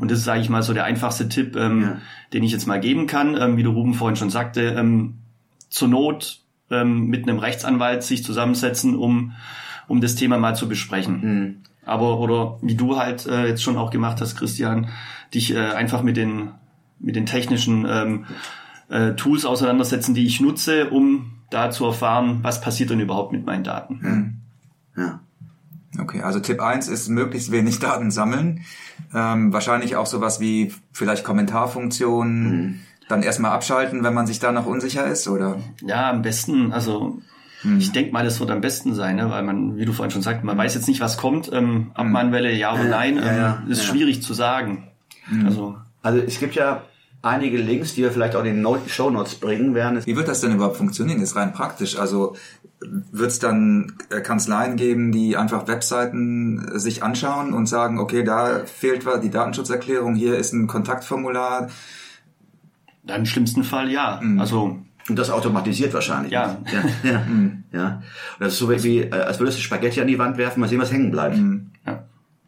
Und 0.00 0.10
das 0.10 0.18
ist, 0.18 0.24
sage 0.24 0.40
ich 0.40 0.48
mal, 0.50 0.62
so 0.62 0.74
der 0.74 0.84
einfachste 0.84 1.28
Tipp, 1.28 1.56
ähm, 1.56 1.82
Ja. 1.82 1.96
den 2.32 2.42
ich 2.42 2.52
jetzt 2.52 2.66
mal 2.66 2.78
geben 2.80 3.06
kann. 3.06 3.36
Ähm, 3.40 3.56
wie 3.56 3.62
der 3.62 3.72
Ruben 3.72 3.94
vorhin 3.94 4.16
schon 4.16 4.30
sagte, 4.30 4.60
ähm, 4.78 5.14
zur 5.70 5.88
Not 5.88 6.40
ähm, 6.70 7.06
mit 7.06 7.22
einem 7.28 7.38
Rechtsanwalt 7.38 8.02
sich 8.02 8.22
zusammensetzen, 8.24 8.94
um, 8.96 9.32
um 9.88 10.00
das 10.00 10.14
Thema 10.14 10.38
mal 10.38 10.54
zu 10.54 10.68
besprechen. 10.68 11.62
Aber, 11.84 12.18
oder 12.20 12.58
wie 12.62 12.74
du 12.76 12.96
halt 12.96 13.26
äh, 13.26 13.46
jetzt 13.48 13.62
schon 13.62 13.76
auch 13.76 13.90
gemacht 13.90 14.20
hast, 14.20 14.36
Christian, 14.36 14.88
dich 15.34 15.54
äh, 15.54 15.58
einfach 15.58 16.02
mit 16.02 16.16
den, 16.16 16.50
mit 17.00 17.16
den 17.16 17.26
technischen 17.26 17.86
ähm, 17.88 18.26
äh, 18.92 19.14
Tools 19.14 19.44
auseinandersetzen, 19.44 20.14
die 20.14 20.26
ich 20.26 20.40
nutze, 20.40 20.90
um 20.90 21.32
da 21.50 21.70
zu 21.70 21.84
erfahren, 21.86 22.40
was 22.42 22.60
passiert 22.60 22.90
denn 22.90 23.00
überhaupt 23.00 23.32
mit 23.32 23.44
meinen 23.44 23.64
Daten. 23.64 24.42
Ja. 24.96 25.20
Okay, 25.98 26.22
also 26.22 26.40
Tipp 26.40 26.60
1 26.60 26.88
ist 26.88 27.08
möglichst 27.08 27.50
wenig 27.52 27.78
Daten 27.78 28.10
sammeln. 28.10 28.62
Ähm, 29.14 29.52
wahrscheinlich 29.52 29.96
auch 29.96 30.06
sowas 30.06 30.40
wie 30.40 30.72
vielleicht 30.92 31.24
Kommentarfunktionen. 31.24 32.80
Dann 33.08 33.22
erstmal 33.22 33.50
abschalten, 33.50 34.02
wenn 34.04 34.14
man 34.14 34.26
sich 34.26 34.38
da 34.38 34.52
noch 34.52 34.64
unsicher 34.64 35.06
ist, 35.06 35.28
oder? 35.28 35.58
Ja, 35.82 36.08
am 36.08 36.22
besten, 36.22 36.72
also 36.72 37.18
ich 37.78 37.92
denke 37.92 38.12
mal, 38.12 38.24
das 38.24 38.40
wird 38.40 38.50
am 38.50 38.60
besten 38.60 38.94
sein, 38.94 39.16
ne? 39.16 39.30
weil 39.30 39.42
man, 39.42 39.76
wie 39.76 39.84
du 39.84 39.92
vorhin 39.92 40.10
schon 40.10 40.22
sagst, 40.22 40.42
man 40.42 40.58
weiß 40.58 40.74
jetzt 40.74 40.88
nicht, 40.88 41.00
was 41.00 41.16
kommt. 41.16 41.50
Ähm, 41.52 41.92
Abmahnwelle, 41.94 42.52
ja 42.52 42.72
oder 42.72 42.84
nein, 42.84 43.16
ja, 43.16 43.22
ähm, 43.22 43.36
ja, 43.36 43.62
ist 43.68 43.86
ja. 43.86 43.90
schwierig 43.90 44.22
zu 44.22 44.34
sagen. 44.34 44.88
Also 45.44 45.76
Also 46.02 46.18
es 46.18 46.40
gibt 46.40 46.54
ja 46.56 46.82
einige 47.22 47.56
Links, 47.56 47.94
die 47.94 48.02
wir 48.02 48.10
vielleicht 48.10 48.34
auch 48.34 48.40
in 48.40 48.46
den 48.46 48.62
Not 48.62 48.80
Show 48.88 49.08
Notes 49.08 49.36
bringen 49.36 49.74
werden. 49.74 49.96
Es 49.96 50.06
Wie 50.06 50.16
wird 50.16 50.28
das 50.28 50.40
denn 50.40 50.52
überhaupt 50.52 50.76
funktionieren? 50.76 51.22
Ist 51.22 51.36
rein 51.36 51.52
praktisch. 51.52 51.98
Also 51.98 52.36
wird 52.80 53.30
es 53.30 53.38
dann 53.38 53.92
äh, 54.10 54.20
Kanzleien 54.20 54.76
geben, 54.76 55.12
die 55.12 55.36
einfach 55.36 55.68
Webseiten 55.68 56.68
äh, 56.68 56.78
sich 56.78 57.02
anschauen 57.02 57.54
und 57.54 57.66
sagen, 57.66 58.00
okay, 58.00 58.24
da 58.24 58.64
fehlt 58.64 59.06
was, 59.06 59.20
die 59.20 59.30
Datenschutzerklärung, 59.30 60.16
hier 60.16 60.36
ist 60.36 60.52
ein 60.52 60.66
Kontaktformular. 60.66 61.70
dann 63.04 63.20
im 63.20 63.26
schlimmsten 63.26 63.62
Fall 63.62 63.88
ja. 63.88 64.20
Also 64.38 64.78
Und 65.08 65.18
das 65.18 65.30
automatisiert 65.30 65.94
wahrscheinlich. 65.94 66.32
Ja. 66.32 66.58
Ja. 66.72 67.10
ja. 67.10 67.22
ja. 67.72 67.88
Und 67.96 68.40
das 68.40 68.54
ist 68.54 68.58
so 68.58 68.68
wie, 68.68 68.98
äh, 68.98 69.12
als 69.12 69.38
würdest 69.38 69.58
du 69.58 69.62
Spaghetti 69.62 70.00
an 70.00 70.08
die 70.08 70.18
Wand 70.18 70.38
werfen, 70.38 70.60
mal 70.60 70.68
sehen, 70.68 70.80
was 70.80 70.90
hängen 70.90 71.12
bleibt. 71.12 71.36
Ja. 71.36 71.44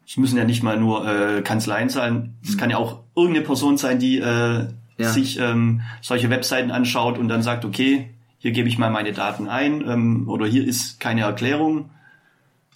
Es 0.07 0.17
müssen 0.17 0.37
ja 0.37 0.43
nicht 0.43 0.61
mal 0.63 0.77
nur 0.79 1.07
äh, 1.07 1.41
Kanzleien 1.41 1.89
sein. 1.89 2.35
Es 2.43 2.57
kann 2.57 2.69
ja 2.69 2.77
auch 2.77 3.01
irgendeine 3.15 3.45
Person 3.45 3.77
sein, 3.77 3.99
die 3.99 4.19
äh, 4.19 4.67
Ja. 4.97 5.09
sich 5.09 5.39
ähm, 5.39 5.81
solche 6.01 6.29
Webseiten 6.29 6.71
anschaut 6.71 7.17
und 7.17 7.27
dann 7.27 7.41
sagt, 7.41 7.65
okay, 7.65 8.09
hier 8.37 8.51
gebe 8.51 8.69
ich 8.69 8.77
mal 8.77 8.91
meine 8.91 9.11
Daten 9.13 9.47
ein 9.47 9.81
ähm, 9.87 10.29
oder 10.29 10.45
hier 10.45 10.65
ist 10.65 10.99
keine 10.99 11.21
Erklärung. 11.21 11.89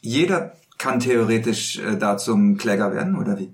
Jeder 0.02 0.54
kann 0.78 1.00
theoretisch 1.00 1.78
äh, 1.80 1.98
da 1.98 2.18
zum 2.18 2.58
Kläger 2.58 2.92
werden, 2.94 3.16
oder 3.16 3.38
wie? 3.38 3.52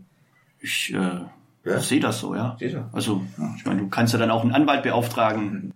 Ich 0.59 0.93
äh, 0.93 1.21
Ja. 1.69 1.79
sehe 1.79 1.99
das 1.99 2.19
so, 2.19 2.33
ja. 2.35 2.55
Du? 2.59 2.89
Also, 2.93 3.21
ich 3.57 3.65
meine, 3.65 3.81
du 3.81 3.89
kannst 3.89 4.13
ja 4.13 4.19
dann 4.19 4.31
auch 4.31 4.43
einen 4.43 4.51
Anwalt 4.53 4.83
beauftragen. 4.83 5.73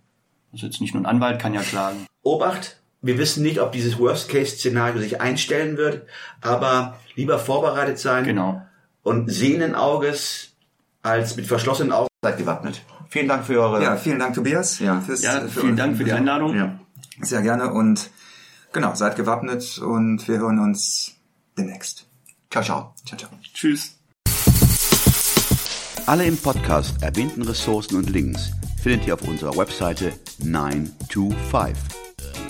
Also 0.52 0.66
jetzt 0.66 0.80
nicht 0.80 0.94
nur 0.94 1.02
ein 1.02 1.06
Anwalt 1.06 1.38
kann 1.40 1.54
ja 1.54 1.60
klagen. 1.62 2.06
Obacht, 2.22 2.79
wir 3.02 3.18
wissen 3.18 3.42
nicht, 3.42 3.60
ob 3.60 3.72
dieses 3.72 3.98
Worst-Case-Szenario 3.98 5.00
sich 5.00 5.20
einstellen 5.20 5.76
wird, 5.76 6.06
aber 6.40 6.98
lieber 7.14 7.38
vorbereitet 7.38 7.98
sein 7.98 8.24
Genau. 8.24 8.60
und 9.02 9.30
sehenden 9.30 9.74
Auges 9.74 10.48
als 11.02 11.36
mit 11.36 11.46
verschlossenen 11.46 11.92
Augen 11.92 12.08
seid 12.22 12.36
gewappnet. 12.38 12.82
Vielen 13.08 13.26
Dank 13.28 13.44
für 13.46 13.60
eure... 13.60 13.82
Ja, 13.82 13.96
vielen 13.96 14.18
Dank, 14.18 14.34
Tobias. 14.34 14.78
Ja. 14.78 15.00
fürs- 15.00 15.22
Ja, 15.22 15.40
für 15.40 15.60
vielen 15.62 15.76
Dank 15.76 15.96
für 15.96 16.04
die 16.04 16.12
Einladung. 16.12 16.54
ja. 16.56 16.78
Sehr 17.22 17.42
gerne 17.42 17.72
und 17.72 18.10
genau, 18.72 18.94
seid 18.94 19.16
gewappnet 19.16 19.78
und 19.78 20.26
wir 20.28 20.38
hören 20.38 20.58
uns 20.58 21.12
demnächst. 21.58 22.06
Ciao, 22.50 22.62
ciao. 22.64 22.94
Ciao, 23.06 23.18
ciao. 23.18 23.30
Tschüss. 23.54 23.96
Alle 26.06 26.24
im 26.24 26.36
Podcast 26.38 27.02
erwähnten 27.02 27.42
Ressourcen 27.42 27.96
und 27.96 28.08
Links 28.10 28.50
findet 28.82 29.06
ihr 29.06 29.14
auf 29.14 29.22
unserer 29.22 29.56
Webseite 29.56 30.12